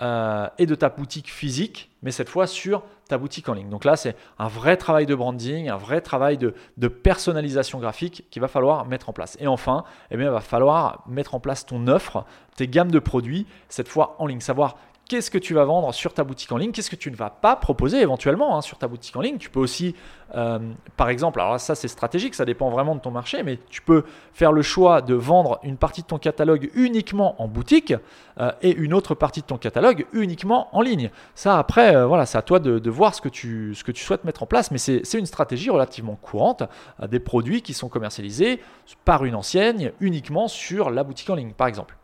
et 0.00 0.66
de 0.66 0.74
ta 0.74 0.88
boutique 0.88 1.30
physique, 1.30 1.90
mais 2.02 2.10
cette 2.10 2.28
fois 2.28 2.46
sur 2.46 2.82
ta 3.10 3.18
boutique 3.18 3.48
en 3.48 3.54
ligne. 3.54 3.68
Donc 3.68 3.84
là, 3.84 3.96
c'est 3.96 4.16
un 4.38 4.48
vrai 4.48 4.76
travail 4.76 5.04
de 5.04 5.14
branding, 5.14 5.68
un 5.68 5.76
vrai 5.76 6.00
travail 6.00 6.38
de, 6.38 6.54
personnalisation 6.88 7.78
graphique 7.78 8.24
qu'il 8.30 8.40
va 8.40 8.48
falloir 8.48 8.86
mettre 8.86 9.08
en 9.08 9.12
place. 9.12 9.36
Et 9.40 9.46
enfin, 9.46 9.84
eh 10.10 10.16
bien, 10.16 10.26
il 10.26 10.32
va 10.32 10.40
falloir 10.40 11.02
mettre 11.06 11.34
en 11.34 11.40
place 11.40 11.66
ton 11.66 11.86
offre, 11.88 12.24
tes 12.56 12.68
gammes 12.68 12.90
de 12.90 12.98
produits, 12.98 13.46
cette 13.68 13.88
fois 13.88 14.16
en 14.18 14.26
ligne. 14.26 14.40
Savoir 14.40 14.76
qu'est-ce 15.10 15.32
que 15.32 15.38
tu 15.38 15.54
vas 15.54 15.64
vendre 15.64 15.92
sur 15.92 16.14
ta 16.14 16.22
boutique 16.22 16.52
en 16.52 16.56
ligne, 16.56 16.70
qu'est-ce 16.70 16.88
que 16.88 16.94
tu 16.94 17.10
ne 17.10 17.16
vas 17.16 17.30
pas 17.30 17.56
proposer 17.56 18.00
éventuellement 18.00 18.56
hein, 18.56 18.60
sur 18.60 18.78
ta 18.78 18.86
boutique 18.86 19.16
en 19.16 19.20
ligne. 19.20 19.38
Tu 19.38 19.50
peux 19.50 19.58
aussi, 19.58 19.96
euh, 20.36 20.60
par 20.96 21.08
exemple, 21.08 21.40
alors 21.40 21.58
ça 21.58 21.74
c'est 21.74 21.88
stratégique, 21.88 22.36
ça 22.36 22.44
dépend 22.44 22.70
vraiment 22.70 22.94
de 22.94 23.00
ton 23.00 23.10
marché, 23.10 23.42
mais 23.42 23.58
tu 23.70 23.82
peux 23.82 24.04
faire 24.32 24.52
le 24.52 24.62
choix 24.62 25.02
de 25.02 25.14
vendre 25.14 25.58
une 25.64 25.76
partie 25.76 26.02
de 26.02 26.06
ton 26.06 26.18
catalogue 26.18 26.70
uniquement 26.74 27.42
en 27.42 27.48
boutique 27.48 27.92
euh, 28.38 28.52
et 28.62 28.72
une 28.72 28.94
autre 28.94 29.16
partie 29.16 29.40
de 29.40 29.46
ton 29.46 29.58
catalogue 29.58 30.06
uniquement 30.12 30.68
en 30.76 30.80
ligne. 30.80 31.10
Ça 31.34 31.58
après, 31.58 31.96
euh, 31.96 32.06
voilà, 32.06 32.24
c'est 32.24 32.38
à 32.38 32.42
toi 32.42 32.60
de, 32.60 32.90
voir 32.90 33.12
ce 33.12 33.20
que, 33.20 33.28
tu, 33.28 33.74
ce 33.74 33.82
que 33.82 33.90
tu 33.90 34.04
souhaites 34.04 34.22
mettre 34.22 34.44
en 34.44 34.46
place, 34.46 34.70
mais 34.70 34.78
c'est 34.78 35.18
une 35.18 35.26
stratégie 35.26 35.70
relativement 35.70 36.14
courante 36.14 36.62
des 37.08 37.18
produits 37.18 37.62
qui 37.62 37.74
sont 37.74 37.88
commercialisés 37.88 38.60
par 39.04 39.24
une 39.24 39.34
enseigne 39.34 39.90
uniquement 39.98 40.46
sur 40.46 40.90
la 40.90 41.02
boutique 41.02 41.30
en 41.30 41.34
ligne, 41.34 41.52
par 41.52 41.66
exemple. 41.66 41.96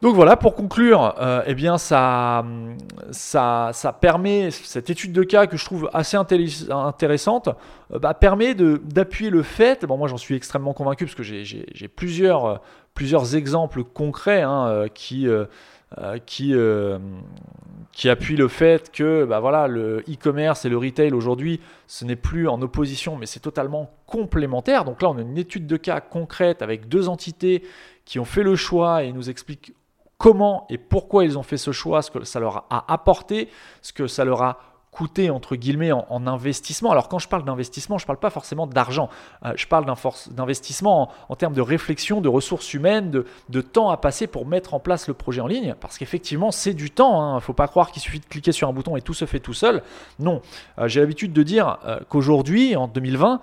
Donc 0.00 0.14
voilà, 0.14 0.36
pour 0.36 0.54
conclure, 0.54 1.16
euh, 1.20 1.42
eh 1.46 1.54
bien 1.54 1.76
ça, 1.76 2.44
ça, 3.10 3.70
ça, 3.72 3.92
permet, 3.92 4.52
cette 4.52 4.90
étude 4.90 5.12
de 5.12 5.24
cas 5.24 5.48
que 5.48 5.56
je 5.56 5.64
trouve 5.64 5.90
assez 5.92 6.16
intéressante, 6.16 7.48
euh, 7.92 7.98
bah, 7.98 8.14
permet 8.14 8.54
d'appuyer 8.54 9.30
le 9.30 9.42
fait, 9.42 9.84
bon 9.86 9.96
moi 9.96 10.06
j'en 10.06 10.16
suis 10.16 10.36
extrêmement 10.36 10.72
convaincu 10.72 11.04
parce 11.04 11.16
que 11.16 11.24
j'ai 11.24 11.88
plusieurs, 11.88 12.44
euh, 12.44 12.56
plusieurs 12.94 13.34
exemples 13.34 13.82
concrets 13.82 14.42
hein, 14.42 14.86
qui, 14.94 15.26
qui, 16.26 16.54
qui 17.92 18.08
appuient 18.08 18.36
le 18.36 18.48
fait 18.48 18.92
que 18.92 19.24
bah, 19.24 19.40
voilà, 19.40 19.66
le 19.66 20.04
e-commerce 20.08 20.64
et 20.64 20.68
le 20.68 20.78
retail 20.78 21.12
aujourd'hui, 21.12 21.60
ce 21.88 22.04
n'est 22.04 22.16
plus 22.16 22.46
en 22.46 22.62
opposition, 22.62 23.16
mais 23.16 23.26
c'est 23.26 23.40
totalement 23.40 23.90
complémentaire. 24.06 24.84
Donc 24.84 25.02
là 25.02 25.10
on 25.10 25.18
a 25.18 25.22
une 25.22 25.38
étude 25.38 25.66
de 25.66 25.76
cas 25.76 26.00
concrète 26.00 26.62
avec 26.62 26.88
deux 26.88 27.08
entités 27.08 27.64
qui 28.04 28.20
ont 28.20 28.24
fait 28.24 28.44
le 28.44 28.54
choix 28.54 29.02
et 29.02 29.12
nous 29.12 29.28
expliquent 29.28 29.74
comment 30.18 30.66
et 30.68 30.78
pourquoi 30.78 31.24
ils 31.24 31.38
ont 31.38 31.42
fait 31.42 31.56
ce 31.56 31.72
choix, 31.72 32.02
ce 32.02 32.10
que 32.10 32.24
ça 32.24 32.40
leur 32.40 32.66
a 32.70 32.92
apporté, 32.92 33.48
ce 33.82 33.92
que 33.92 34.06
ça 34.06 34.24
leur 34.24 34.42
a 34.42 34.58
coûté 34.90 35.30
entre 35.30 35.54
guillemets 35.54 35.92
en, 35.92 36.26
investissement. 36.26 36.90
Alors 36.90 37.08
quand 37.08 37.20
je 37.20 37.28
parle 37.28 37.44
d'investissement, 37.44 37.98
je 37.98 38.04
ne 38.04 38.06
parle 38.08 38.18
pas 38.18 38.30
forcément 38.30 38.66
d'argent, 38.66 39.08
euh, 39.44 39.52
je 39.54 39.66
parle 39.66 39.84
d'investissement 40.30 41.10
en, 41.28 41.36
termes 41.36 41.54
de 41.54 41.60
réflexion, 41.60 42.20
de 42.20 42.28
ressources 42.28 42.74
humaines, 42.74 43.22
de, 43.48 43.60
temps 43.60 43.90
à 43.90 43.96
passer 43.96 44.26
pour 44.26 44.46
mettre 44.46 44.74
en 44.74 44.80
place 44.80 45.06
le 45.06 45.14
projet 45.14 45.40
en 45.40 45.46
ligne, 45.46 45.74
parce 45.80 45.98
qu'effectivement 45.98 46.50
c'est 46.50 46.74
du 46.74 46.90
temps, 46.90 47.20
il 47.20 47.24
hein. 47.24 47.34
ne 47.36 47.40
faut 47.40 47.52
pas 47.52 47.68
croire 47.68 47.92
qu'il 47.92 48.02
suffit 48.02 48.18
de 48.18 48.26
cliquer 48.26 48.50
sur 48.50 48.68
un 48.68 48.72
bouton 48.72 48.96
et 48.96 49.02
tout 49.02 49.14
se 49.14 49.24
fait 49.24 49.40
tout 49.40 49.54
seul. 49.54 49.82
Non, 50.18 50.42
euh, 50.78 50.88
j'ai 50.88 51.00
l'habitude 51.00 51.32
de 51.32 51.42
dire 51.44 51.78
euh, 51.84 52.00
qu'aujourd'hui, 52.08 52.74
en 52.74 52.88
2020, 52.88 53.40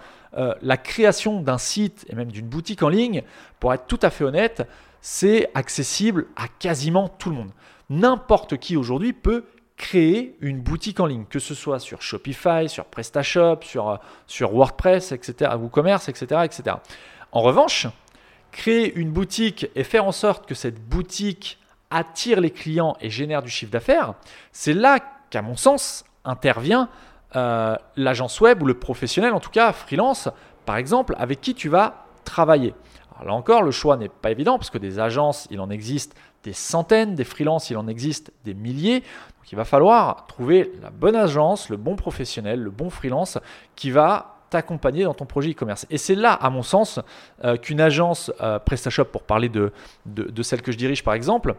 la 0.62 0.76
création 0.76 1.40
d'un 1.40 1.58
site 1.58 2.06
et 2.10 2.16
même 2.16 2.30
d'une 2.30 2.48
boutique 2.48 2.84
en 2.84 2.90
ligne, 2.90 3.24
pour 3.62 3.74
être 3.74 3.86
tout 3.88 4.00
à 4.02 4.10
fait 4.10 4.26
honnête, 4.26 4.68
c'est 5.08 5.52
accessible 5.54 6.26
à 6.36 6.48
quasiment 6.48 7.10
tout 7.10 7.30
le 7.30 7.36
monde. 7.36 7.52
N'importe 7.92 8.58
qui 8.58 8.76
aujourd'hui 8.76 9.14
peut 9.14 9.46
créer 9.78 10.36
une 10.42 10.62
boutique 10.62 11.00
en 11.00 11.06
ligne, 11.06 11.26
que 11.30 11.38
ce 11.38 11.54
soit 11.54 11.78
sur 11.78 12.02
Shopify, 12.02 12.68
sur 12.68 12.86
PrestaShop, 12.86 13.60
sur, 13.62 13.88
euh, 13.88 13.98
sur 14.26 14.52
WordPress, 14.56 15.12
etc., 15.12 15.52
WooCommerce, 15.60 16.10
etc., 16.10 16.42
etc. 16.46 16.78
En 17.32 17.42
revanche, 17.42 17.86
créer 18.52 18.96
une 18.96 19.12
boutique 19.12 19.68
et 19.76 19.84
faire 19.84 20.06
en 20.06 20.12
sorte 20.12 20.48
que 20.48 20.56
cette 20.56 20.82
boutique 20.82 21.60
attire 21.92 22.42
les 22.42 22.50
clients 22.50 22.98
et 23.00 23.12
génère 23.12 23.44
du 23.44 23.50
chiffre 23.52 23.72
d'affaires, 23.72 24.16
c'est 24.52 24.74
là 24.74 24.98
qu'à 25.30 25.44
mon 25.44 25.56
sens 25.56 26.04
intervient 26.24 26.90
euh, 27.36 27.76
l'agence 27.96 28.42
web 28.42 28.64
ou 28.64 28.66
le 28.66 28.74
professionnel, 28.74 29.34
en 29.34 29.40
tout 29.40 29.52
cas 29.52 29.72
freelance, 29.72 30.30
par 30.66 30.78
exemple, 30.78 31.16
avec 31.20 31.42
qui 31.42 31.54
tu 31.54 31.70
vas 31.70 32.08
travailler 32.24 32.74
là 33.24 33.34
encore, 33.34 33.64
le 33.64 33.72
choix 33.72 33.98
n'est 33.98 34.10
pas 34.10 34.32
évident 34.32 34.58
parce 34.58 34.70
que 34.70 34.78
des 34.78 35.00
agences, 35.00 35.48
il 35.52 35.60
en 35.60 35.70
existe 35.70 36.16
des 36.44 36.54
centaines, 36.54 37.16
des 37.16 37.24
freelances, 37.24 37.70
il 37.70 37.78
en 37.78 37.88
existe 37.88 38.32
des 38.44 38.54
milliers. 38.54 39.00
Donc 39.00 39.52
il 39.52 39.56
va 39.56 39.66
falloir 39.66 40.26
trouver 40.28 40.72
la 40.82 40.90
bonne 40.90 41.16
agence, 41.16 41.70
le 41.70 41.78
bon 41.78 41.96
professionnel, 41.96 42.62
le 42.62 42.70
bon 42.70 42.90
freelance 42.90 43.38
qui 43.76 43.92
va 43.92 44.36
t'accompagner 44.50 45.04
dans 45.04 45.14
ton 45.14 45.26
projet 45.26 45.52
e-commerce. 45.52 45.86
Et 45.90 45.98
c'est 45.98 46.16
là, 46.16 46.34
à 46.34 46.50
mon 46.50 46.62
sens, 46.62 47.00
euh, 47.44 47.58
qu'une 47.58 47.82
agence 47.82 48.32
euh, 48.42 48.60
PrestaShop, 48.60 49.06
pour 49.06 49.24
parler 49.24 49.50
de, 49.50 49.72
de, 50.06 50.44
celle 50.44 50.62
que 50.62 50.72
je 50.72 50.78
dirige 50.78 51.04
par 51.04 51.14
exemple, 51.14 51.56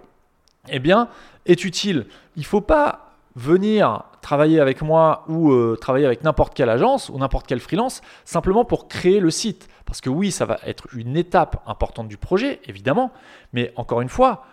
eh 0.69 0.79
bien, 0.79 1.09
est 1.47 1.65
utile. 1.65 2.07
Il 2.37 2.41
ne 2.41 2.47
faut 2.47 2.61
pas 2.61 3.06
venir 3.37 4.03
travailler 4.23 4.59
avec 4.59 4.83
moi 4.83 5.25
ou 5.29 5.53
euh, 5.53 5.77
travailler 5.81 6.07
avec 6.07 6.25
n'importe 6.25 6.55
quelle 6.55 6.71
agence 6.71 7.11
ou 7.11 7.19
n'importe 7.19 7.47
quel 7.47 7.61
freelance 7.61 8.01
simplement 8.25 8.65
pour 8.65 8.89
créer 8.89 9.21
le 9.21 9.31
site. 9.31 9.69
Parce 9.85 10.01
que 10.01 10.11
oui, 10.11 10.33
ça 10.33 10.47
va 10.47 10.59
être 10.67 10.89
une 10.97 11.17
étape 11.17 11.63
importante 11.67 12.09
du 12.09 12.17
projet, 12.17 12.61
évidemment, 12.65 13.13
mais 13.53 13.73
encore 13.77 14.01
une 14.01 14.09
fois, 14.09 14.45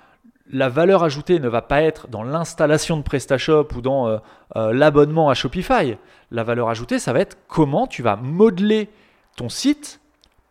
la 0.52 0.70
valeur 0.70 1.04
ajoutée 1.04 1.40
ne 1.40 1.48
va 1.48 1.62
pas 1.62 1.82
être 1.82 2.08
dans 2.10 2.24
l'installation 2.24 2.98
de 2.98 3.02
PrestaShop 3.02 3.70
ou 3.76 3.82
dans 3.82 4.08
euh, 4.08 4.18
euh, 4.58 4.74
l'abonnement 4.74 5.30
à 5.30 5.34
Shopify. 5.34 5.98
La 6.30 6.44
valeur 6.44 6.70
ajoutée, 6.70 7.00
ça 7.00 7.14
va 7.14 7.22
être 7.22 7.38
comment 7.48 7.88
tu 7.88 8.04
vas 8.04 8.18
modeler 8.18 8.90
ton 9.38 9.50
site 9.50 10.02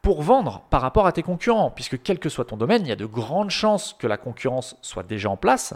pour 0.02 0.22
vendre 0.22 0.62
par 0.68 0.82
rapport 0.82 1.06
à 1.06 1.12
tes 1.12 1.22
concurrents, 1.22 1.70
puisque 1.70 2.02
quel 2.02 2.18
que 2.18 2.28
soit 2.28 2.44
ton 2.44 2.56
domaine, 2.56 2.82
il 2.82 2.88
y 2.88 2.92
a 2.92 2.96
de 2.96 3.06
grandes 3.06 3.50
chances 3.50 3.94
que 3.98 4.08
la 4.08 4.16
concurrence 4.16 4.76
soit 4.82 5.04
déjà 5.04 5.30
en 5.30 5.36
place. 5.36 5.74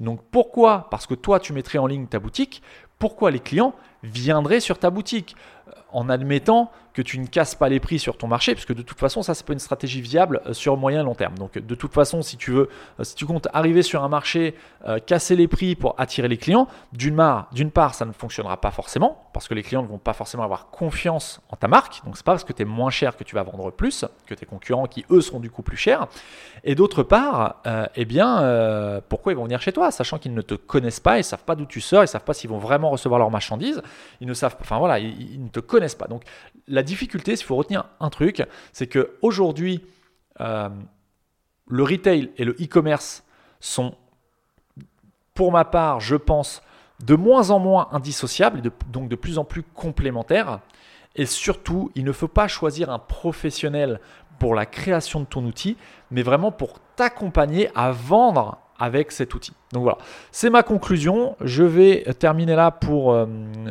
Donc 0.00 0.20
pourquoi 0.32 0.88
Parce 0.90 1.06
que 1.06 1.14
toi, 1.14 1.38
tu 1.38 1.52
mettrais 1.52 1.78
en 1.78 1.86
ligne 1.86 2.08
ta 2.08 2.18
boutique, 2.18 2.60
pourquoi 2.98 3.30
les 3.30 3.38
clients 3.38 3.74
viendraient 4.02 4.60
sur 4.60 4.78
ta 4.78 4.90
boutique? 4.90 5.36
En 5.92 6.08
admettant 6.08 6.70
que 6.98 7.02
tu 7.02 7.20
ne 7.20 7.26
casses 7.26 7.54
pas 7.54 7.68
les 7.68 7.78
prix 7.78 8.00
sur 8.00 8.18
ton 8.18 8.26
marché, 8.26 8.54
puisque 8.54 8.74
de 8.74 8.82
toute 8.82 8.98
façon, 8.98 9.22
ça, 9.22 9.32
c'est 9.32 9.46
pas 9.46 9.52
une 9.52 9.60
stratégie 9.60 10.00
viable 10.00 10.40
euh, 10.46 10.52
sur 10.52 10.76
moyen 10.76 11.04
long 11.04 11.14
terme. 11.14 11.38
Donc, 11.38 11.56
de 11.56 11.74
toute 11.76 11.92
façon, 11.92 12.22
si 12.22 12.36
tu 12.36 12.50
veux, 12.50 12.68
euh, 12.98 13.04
si 13.04 13.14
tu 13.14 13.24
comptes 13.24 13.46
arriver 13.52 13.82
sur 13.82 14.02
un 14.02 14.08
marché, 14.08 14.56
euh, 14.84 14.98
casser 14.98 15.36
les 15.36 15.46
prix 15.46 15.76
pour 15.76 15.94
attirer 15.98 16.26
les 16.26 16.38
clients, 16.38 16.66
d'une 16.92 17.14
part, 17.14 17.50
d'une 17.52 17.70
part, 17.70 17.94
ça 17.94 18.04
ne 18.04 18.10
fonctionnera 18.10 18.60
pas 18.60 18.72
forcément, 18.72 19.30
parce 19.32 19.46
que 19.46 19.54
les 19.54 19.62
clients 19.62 19.82
ne 19.82 19.86
vont 19.86 19.98
pas 19.98 20.12
forcément 20.12 20.42
avoir 20.42 20.70
confiance 20.70 21.40
en 21.50 21.56
ta 21.56 21.68
marque. 21.68 22.04
Donc, 22.04 22.16
c'est 22.16 22.26
pas 22.26 22.32
parce 22.32 22.42
que 22.42 22.52
tu 22.52 22.62
es 22.62 22.64
moins 22.64 22.90
cher 22.90 23.16
que 23.16 23.22
tu 23.22 23.36
vas 23.36 23.44
vendre 23.44 23.70
plus 23.70 24.04
que 24.26 24.34
tes 24.34 24.46
concurrents 24.46 24.86
qui, 24.86 25.04
eux, 25.12 25.20
seront 25.20 25.38
du 25.38 25.50
coup 25.52 25.62
plus 25.62 25.76
chers. 25.76 26.08
Et 26.64 26.74
d'autre 26.74 27.04
part, 27.04 27.62
eh 27.94 28.04
bien, 28.04 29.00
pourquoi 29.08 29.32
ils 29.32 29.36
vont 29.36 29.44
venir 29.44 29.60
chez 29.60 29.72
toi, 29.72 29.92
sachant 29.92 30.18
qu'ils 30.18 30.34
ne 30.34 30.42
te 30.42 30.54
connaissent 30.54 31.00
pas, 31.00 31.18
ils 31.18 31.24
savent 31.24 31.44
pas 31.44 31.54
d'où 31.54 31.66
tu 31.66 31.80
sors, 31.80 32.02
ils 32.02 32.08
savent 32.08 32.24
pas 32.24 32.34
s'ils 32.34 32.50
vont 32.50 32.58
vraiment 32.58 32.90
recevoir 32.90 33.20
leur 33.20 33.30
marchandise, 33.30 33.82
ils 34.20 34.26
ne 34.26 34.34
savent, 34.34 34.56
enfin 34.60 34.78
voilà, 34.78 34.98
ils, 34.98 35.34
ils 35.34 35.42
ne 35.42 35.48
te 35.48 35.60
connaissent 35.60 35.77
pas. 35.98 36.06
Donc, 36.06 36.22
la 36.66 36.82
difficulté, 36.82 37.36
s'il 37.36 37.46
faut 37.46 37.56
retenir 37.56 37.84
un 38.00 38.10
truc, 38.10 38.42
c'est 38.72 38.86
que 38.86 39.16
aujourd'hui, 39.22 39.84
euh, 40.40 40.68
le 41.66 41.82
retail 41.82 42.30
et 42.36 42.44
le 42.44 42.52
e-commerce 42.52 43.24
sont, 43.60 43.94
pour 45.34 45.52
ma 45.52 45.64
part, 45.64 46.00
je 46.00 46.16
pense, 46.16 46.62
de 47.04 47.14
moins 47.14 47.50
en 47.50 47.58
moins 47.58 47.88
indissociables, 47.92 48.60
et 48.66 48.70
donc 48.90 49.08
de 49.08 49.16
plus 49.16 49.38
en 49.38 49.44
plus 49.44 49.62
complémentaires. 49.62 50.60
Et 51.14 51.26
surtout, 51.26 51.90
il 51.94 52.04
ne 52.04 52.12
faut 52.12 52.28
pas 52.28 52.48
choisir 52.48 52.90
un 52.90 52.98
professionnel 52.98 54.00
pour 54.38 54.54
la 54.54 54.66
création 54.66 55.20
de 55.20 55.24
ton 55.26 55.44
outil, 55.44 55.76
mais 56.10 56.22
vraiment 56.22 56.52
pour 56.52 56.78
t'accompagner 56.96 57.70
à 57.74 57.90
vendre 57.90 58.58
avec 58.78 59.12
cet 59.12 59.34
outil. 59.34 59.52
Donc 59.72 59.82
voilà, 59.82 59.98
c'est 60.30 60.50
ma 60.50 60.62
conclusion. 60.62 61.36
Je 61.40 61.64
vais 61.64 62.04
terminer 62.18 62.54
là 62.54 62.70
pour, 62.70 63.12
euh, 63.12 63.26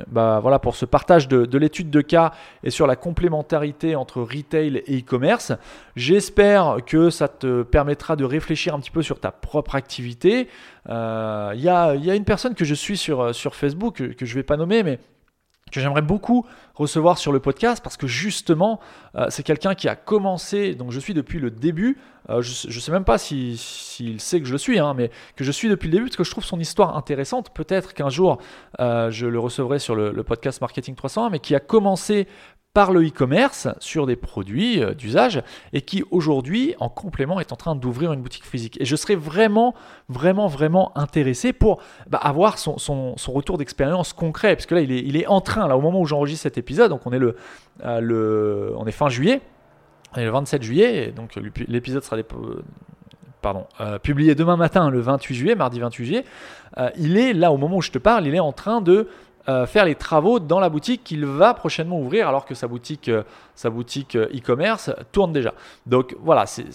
bah, 0.08 0.40
voilà, 0.42 0.60
pour 0.60 0.76
ce 0.76 0.86
partage 0.86 1.28
de, 1.28 1.58
l'étude 1.58 1.90
de 1.90 2.02
cas 2.02 2.34
et 2.64 2.70
sur 2.70 2.88
la 2.88 2.96
complémentarité 2.96 3.96
entre 3.96 4.22
retail 4.22 4.84
et 4.86 5.00
e-commerce. 5.00 5.54
J'espère 5.96 6.78
que 6.86 7.10
ça 7.10 7.28
te 7.28 7.64
permettra 7.64 8.16
de 8.16 8.26
réfléchir 8.26 8.76
un 8.76 8.80
petit 8.80 8.92
peu 8.92 9.02
sur 9.02 9.20
ta 9.20 9.32
propre 9.32 9.76
activité. 9.76 10.50
Euh, 10.90 11.52
il 11.56 11.62
y, 11.62 11.70
a, 11.70 11.94
une 11.94 12.26
personne 12.26 12.54
que 12.54 12.66
je 12.66 12.76
suis 12.76 12.98
sur, 12.98 13.34
sur 13.34 13.56
Facebook, 13.56 13.96
que, 13.96 14.04
que 14.04 14.26
je 14.26 14.34
ne 14.34 14.40
vais 14.40 14.44
pas 14.44 14.58
nommer, 14.58 14.84
mais 14.84 15.00
que 15.72 15.80
j'aimerais 15.80 16.02
beaucoup 16.02 16.46
recevoir 16.76 17.18
sur 17.18 17.32
le 17.32 17.40
podcast 17.40 17.84
parce 17.84 17.98
que 17.98 18.08
justement, 18.08 18.80
euh, 19.16 19.28
c'est 19.30 19.44
quelqu'un 19.44 19.76
qui 19.76 19.88
a 19.88 19.96
commencé, 19.96 20.76
donc 20.76 20.92
je 20.92 21.00
suis 21.00 21.14
depuis 21.14 21.40
le 21.40 21.52
début, 21.52 21.98
euh, 22.30 22.42
je 22.42 22.68
ne 22.68 22.80
sais 22.80 22.92
même 22.92 23.06
pas 23.06 23.18
s'il 23.18 23.58
sait 23.58 24.40
que 24.40 24.46
je 24.46 24.52
le 24.52 24.58
suis, 24.58 24.80
hein, 24.80 24.94
mais 24.94 25.12
que 25.36 25.44
je 25.44 25.52
suis 25.52 25.70
depuis 25.70 25.88
le 25.88 25.94
début 25.94 26.06
parce 26.06 26.18
que 26.18 26.24
je 26.24 26.32
trouve 26.32 26.44
son 26.44 26.60
histoire 26.60 26.98
intéressante. 26.98 27.52
Peut-être 27.54 27.94
qu'un 27.94 28.10
jour, 28.10 28.38
euh, 28.80 29.10
je 29.12 29.28
le 29.28 29.40
recevrai 29.40 29.80
sur 29.80 29.96
le, 29.96 30.24
podcast 30.24 30.60
Marketing 30.60 30.96
301, 30.96 31.30
mais 31.30 31.40
qui 31.40 31.56
a 31.56 31.60
commencé 31.60 32.28
par 32.78 32.92
le 32.92 33.04
e-commerce 33.08 33.68
sur 33.80 34.06
des 34.06 34.16
produits 34.16 34.84
euh, 34.84 34.94
d'usage 34.94 35.42
et 35.74 35.82
qui 35.82 36.04
aujourd'hui, 36.12 36.76
en 36.80 36.90
complément, 36.90 37.40
est 37.40 37.52
en 37.52 37.56
train 37.56 37.74
d'ouvrir 37.74 38.14
une 38.14 38.22
boutique 38.22 38.46
physique. 38.46 38.80
Et 38.80 38.86
je 38.86 38.96
serais 38.96 39.16
vraiment, 39.16 39.74
vraiment, 40.10 40.46
vraiment 40.46 40.96
intéressé 40.96 41.54
pour 41.54 41.82
bah, 42.08 42.20
avoir 42.20 42.60
son, 42.60 42.76
retour 43.30 43.58
d'expérience 43.58 44.14
concret, 44.14 44.56
parce 44.56 44.68
que 44.68 44.76
là, 44.76 44.82
il 44.82 44.92
est, 44.92 45.00
il 45.00 45.18
est 45.18 45.26
en 45.26 45.42
train, 45.42 45.68
là, 45.68 45.76
au 45.76 45.82
moment 45.82 46.00
où 46.00 46.06
j'enregistre 46.06 46.44
cet 46.44 46.60
épisode, 46.60 46.92
donc 46.92 47.02
on 47.06 47.14
est, 47.14 47.18
le, 47.18 47.36
euh, 47.84 48.00
le, 48.00 48.76
on 48.78 48.86
est 48.86 48.92
fin 48.92 49.10
juillet, 49.10 49.42
on 50.16 50.20
est 50.20 50.26
le 50.26 50.30
27 50.30 50.62
juillet, 50.62 51.08
et 51.08 51.12
donc 51.12 51.32
l'épisode 51.68 52.04
sera 52.04 52.18
pardon, 53.42 53.66
euh, 53.82 53.98
publié 53.98 54.36
demain 54.36 54.56
matin, 54.56 54.92
le 54.92 55.00
28 55.00 55.34
juillet, 55.34 55.56
mardi 55.56 55.80
28 55.80 56.06
juillet, 56.06 56.26
il 56.96 57.18
est 57.18 57.34
là 57.34 57.52
au 57.52 57.58
moment 57.58 57.78
où 57.78 57.82
je 57.82 57.90
te 57.90 57.98
parle, 57.98 58.28
il 58.28 58.36
est 58.36 58.40
en 58.40 58.52
train 58.52 58.82
de 58.82 59.08
euh, 59.50 59.66
faire 59.66 59.86
les 59.86 59.96
travaux 59.96 60.40
dans 60.40 60.60
la 60.60 60.68
boutique 60.68 61.06
qu'il 61.06 61.26
va 61.26 61.54
prochainement 61.54 62.00
ouvrir 62.00 62.28
alors 62.28 62.46
que 62.46 62.54
sa 62.54 62.68
boutique 62.68 63.08
euh, 63.08 63.24
sa 63.56 63.70
boutique 63.70 64.16
euh, 64.16 64.28
e-commerce 64.36 64.92
tourne 65.14 65.32
déjà. 65.32 65.54
Donc 65.86 66.18
voilà, 66.20 66.46
c'est 66.46 66.66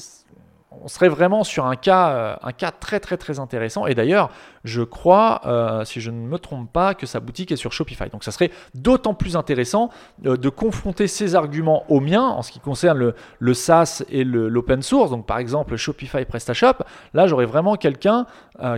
on 0.83 0.89
serait 0.89 1.09
vraiment 1.09 1.45
sur 1.45 1.67
un 1.67 1.77
cas, 1.77 2.11
euh, 2.11 2.37
un 2.43 2.53
cas 2.53 2.71
très 2.71 3.01
très 3.01 3.17
très 3.17 3.39
intéressant. 3.39 3.87
Et 3.87 3.95
d'ailleurs, 3.95 4.31
je 4.65 4.83
crois, 4.83 5.41
euh, 5.47 5.85
si 5.85 6.01
je 6.01 6.11
ne 6.11 6.27
me 6.27 6.39
trompe 6.39 6.73
pas, 6.73 6.95
que 6.95 7.07
sa 7.07 7.21
boutique 7.21 7.53
est 7.53 7.57
sur 7.57 7.73
Shopify. 7.73 8.09
Donc 8.11 8.25
ça 8.25 8.33
serait 8.33 8.51
d'autant 8.75 9.15
plus 9.15 9.37
intéressant 9.37 9.91
euh, 10.27 10.37
de 10.37 10.49
confronter 10.49 11.07
ces 11.07 11.35
arguments 11.35 11.85
aux 11.89 12.01
miens 12.01 12.27
en 12.27 12.43
ce 12.43 12.53
qui 12.53 12.61
concerne 12.61 13.13
le, 13.39 13.55
SaaS 13.55 14.03
et 14.09 14.25
l'open 14.25 14.83
source. 14.83 15.11
Donc 15.11 15.27
par 15.27 15.39
exemple 15.39 15.77
Shopify 15.77 16.25
PrestaShop. 16.25 16.85
Là, 17.15 17.27
j'aurais 17.27 17.47
vraiment 17.47 17.77
quelqu'un 17.77 18.27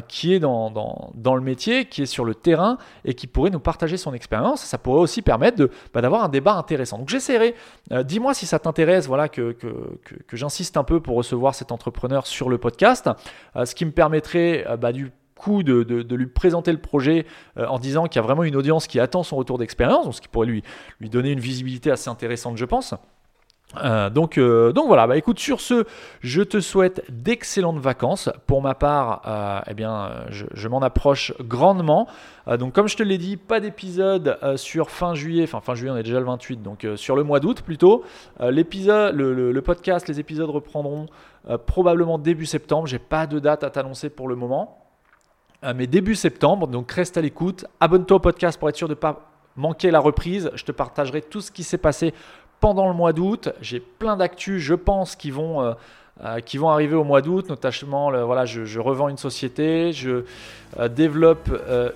qui 0.08 0.32
est 0.32 0.38
dans, 0.38 0.72
le 1.34 1.40
métier, 1.40 1.86
qui 1.86 2.02
est 2.02 2.06
sur 2.06 2.24
le 2.24 2.34
terrain 2.34 2.78
et 3.04 3.14
qui 3.14 3.26
pourrait 3.26 3.50
nous 3.50 3.60
partager 3.60 3.96
son 3.96 4.14
expérience. 4.14 4.62
Ça 4.62 4.78
pourrait 4.78 5.00
aussi 5.00 5.20
permettre 5.20 5.68
bah, 5.92 6.00
d'avoir 6.00 6.24
un 6.24 6.28
débat 6.28 6.54
intéressant. 6.54 6.98
Donc 6.98 7.08
j'essaierai. 7.08 7.54
Dis-moi 8.04 8.34
si 8.34 8.46
ça 8.46 8.58
t'intéresse, 8.58 9.06
voilà, 9.06 9.28
que, 9.28 9.52
que 9.52 10.36
j'insiste 10.36 10.76
un 10.76 10.84
peu 10.84 11.00
pour 11.00 11.16
recevoir 11.16 11.54
cette 11.54 11.72
entreprise 11.72 11.83
sur 12.24 12.48
le 12.48 12.58
podcast, 12.58 13.08
euh, 13.56 13.64
ce 13.64 13.74
qui 13.74 13.84
me 13.84 13.90
permettrait 13.90 14.64
euh, 14.68 14.76
bah, 14.76 14.92
du 14.92 15.10
coup 15.36 15.62
de, 15.62 15.82
lui 16.14 16.26
présenter 16.26 16.72
le 16.72 16.78
projet 16.78 17.26
euh, 17.58 17.66
en 17.66 17.78
disant 17.78 18.06
qu'il 18.06 18.20
y 18.20 18.24
a 18.24 18.26
vraiment 18.26 18.44
une 18.44 18.56
audience 18.56 18.86
qui 18.86 19.00
attend 19.00 19.22
son 19.22 19.36
retour 19.36 19.58
d'expérience, 19.58 20.16
ce 20.16 20.20
qui 20.20 20.28
pourrait 20.28 20.46
lui 20.46 20.62
donner 21.00 21.32
une 21.32 21.40
visibilité 21.40 21.90
assez 21.90 22.08
intéressante, 22.08 22.56
je 22.56 22.64
pense. 22.64 22.94
Euh, 23.82 24.10
donc, 24.10 24.38
euh, 24.38 24.72
donc 24.72 24.86
voilà, 24.86 25.06
bah 25.06 25.16
écoute, 25.16 25.38
sur 25.38 25.60
ce, 25.60 25.84
je 26.20 26.42
te 26.42 26.60
souhaite 26.60 27.04
d'excellentes 27.10 27.78
vacances. 27.78 28.30
Pour 28.46 28.62
ma 28.62 28.74
part, 28.74 29.22
euh, 29.26 29.60
eh 29.68 29.74
bien, 29.74 30.26
je, 30.28 30.68
m'en 30.68 30.80
approche 30.80 31.32
grandement. 31.40 32.06
donc, 32.58 32.72
comme 32.72 32.88
je 32.88 32.96
te 32.96 33.02
l'ai 33.02 33.18
dit, 33.18 33.36
pas 33.36 33.60
d'épisode 33.60 34.38
sur 34.56 34.90
fin 34.90 35.14
juillet, 35.14 35.44
enfin 35.44 35.60
fin 35.60 35.74
juillet, 35.74 35.92
on 35.92 35.96
est 35.96 36.02
déjà 36.02 36.20
le 36.20 36.26
28, 36.26 36.62
donc 36.62 36.86
sur 36.96 37.16
le 37.16 37.22
mois 37.22 37.40
d'août 37.40 37.62
plutôt. 37.62 38.04
l'épisode, 38.40 39.14
le, 39.14 39.60
podcast, 39.62 40.08
les 40.08 40.20
épisodes 40.20 40.50
reprendront 40.50 41.06
probablement 41.66 42.18
début 42.18 42.46
septembre. 42.46 42.86
J'ai 42.86 42.98
pas 42.98 43.26
de 43.26 43.38
date 43.38 43.64
à 43.64 43.70
t'annoncer 43.70 44.10
pour 44.10 44.28
le 44.28 44.36
moment, 44.36 44.78
mais 45.74 45.86
début 45.86 46.14
septembre. 46.14 46.66
Donc, 46.66 46.90
reste 46.92 47.16
à 47.16 47.20
l'écoute. 47.20 47.66
Abonne-toi 47.80 48.16
au 48.16 48.20
podcast 48.20 48.58
pour 48.58 48.68
être 48.68 48.76
sûr 48.76 48.88
de 48.88 48.94
ne 48.94 48.98
pas 48.98 49.30
manquer 49.56 49.90
la 49.90 50.00
reprise. 50.00 50.50
Je 50.54 50.64
te 50.64 50.72
partagerai 50.72 51.22
tout 51.22 51.40
ce 51.40 51.50
qui 51.50 51.62
s'est 51.62 51.78
passé 51.78 52.14
pendant 52.60 52.88
le 52.88 52.94
mois 52.94 53.12
d'août. 53.12 53.50
J'ai 53.60 53.80
plein 53.80 54.16
d'actus, 54.16 54.62
je 54.62 54.74
pense, 54.74 55.16
qui 55.16 55.30
vont, 55.30 55.62
euh, 55.62 55.72
euh, 56.24 56.40
qui 56.40 56.58
vont 56.58 56.70
arriver 56.70 56.94
au 56.94 57.04
mois 57.04 57.20
d'août. 57.20 57.48
Notamment, 57.48 58.10
voilà, 58.24 58.44
je, 58.44 58.78
revends 58.78 59.08
une 59.08 59.18
société, 59.18 59.92
je 59.92 60.24
euh, 60.78 60.88
développe 60.88 61.50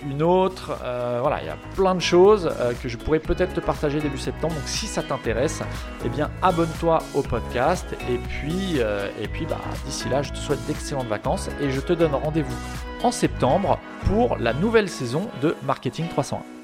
une 0.08 0.22
autre. 0.22 0.76
voilà, 1.20 1.40
il 1.40 1.46
y 1.46 1.50
a 1.50 1.56
plein 1.74 1.94
de 1.94 2.00
choses 2.00 2.50
que 2.82 2.88
je 2.88 2.96
pourrais 2.96 3.18
peut-être 3.18 3.54
te 3.54 3.60
partager 3.60 4.00
début 4.00 4.18
septembre. 4.18 4.54
Donc, 4.54 4.66
si 4.66 4.86
ça 4.86 5.02
t'intéresse, 5.02 5.62
eh 6.04 6.08
bien, 6.08 6.30
abonne-toi 6.42 6.98
au 7.14 7.22
podcast. 7.22 7.86
Et 8.10 8.18
puis, 8.18 8.78
et 8.78 9.28
puis 9.28 9.46
bah, 9.46 9.58
d'ici 9.84 10.08
là, 10.08 10.22
je 10.22 10.32
te 10.32 10.38
souhaite 10.38 10.64
d'excellentes 10.66 11.08
vacances 11.08 11.48
et 11.60 11.70
je 11.70 11.80
te 11.80 11.92
donne 11.92 12.14
rendez-vous 12.14 12.56
en 13.02 13.10
septembre 13.10 13.78
pour 14.06 14.36
la 14.38 14.52
nouvelle 14.52 14.88
saison 14.88 15.28
de 15.42 15.54
Marketing 15.62 16.08
301. 16.08 16.57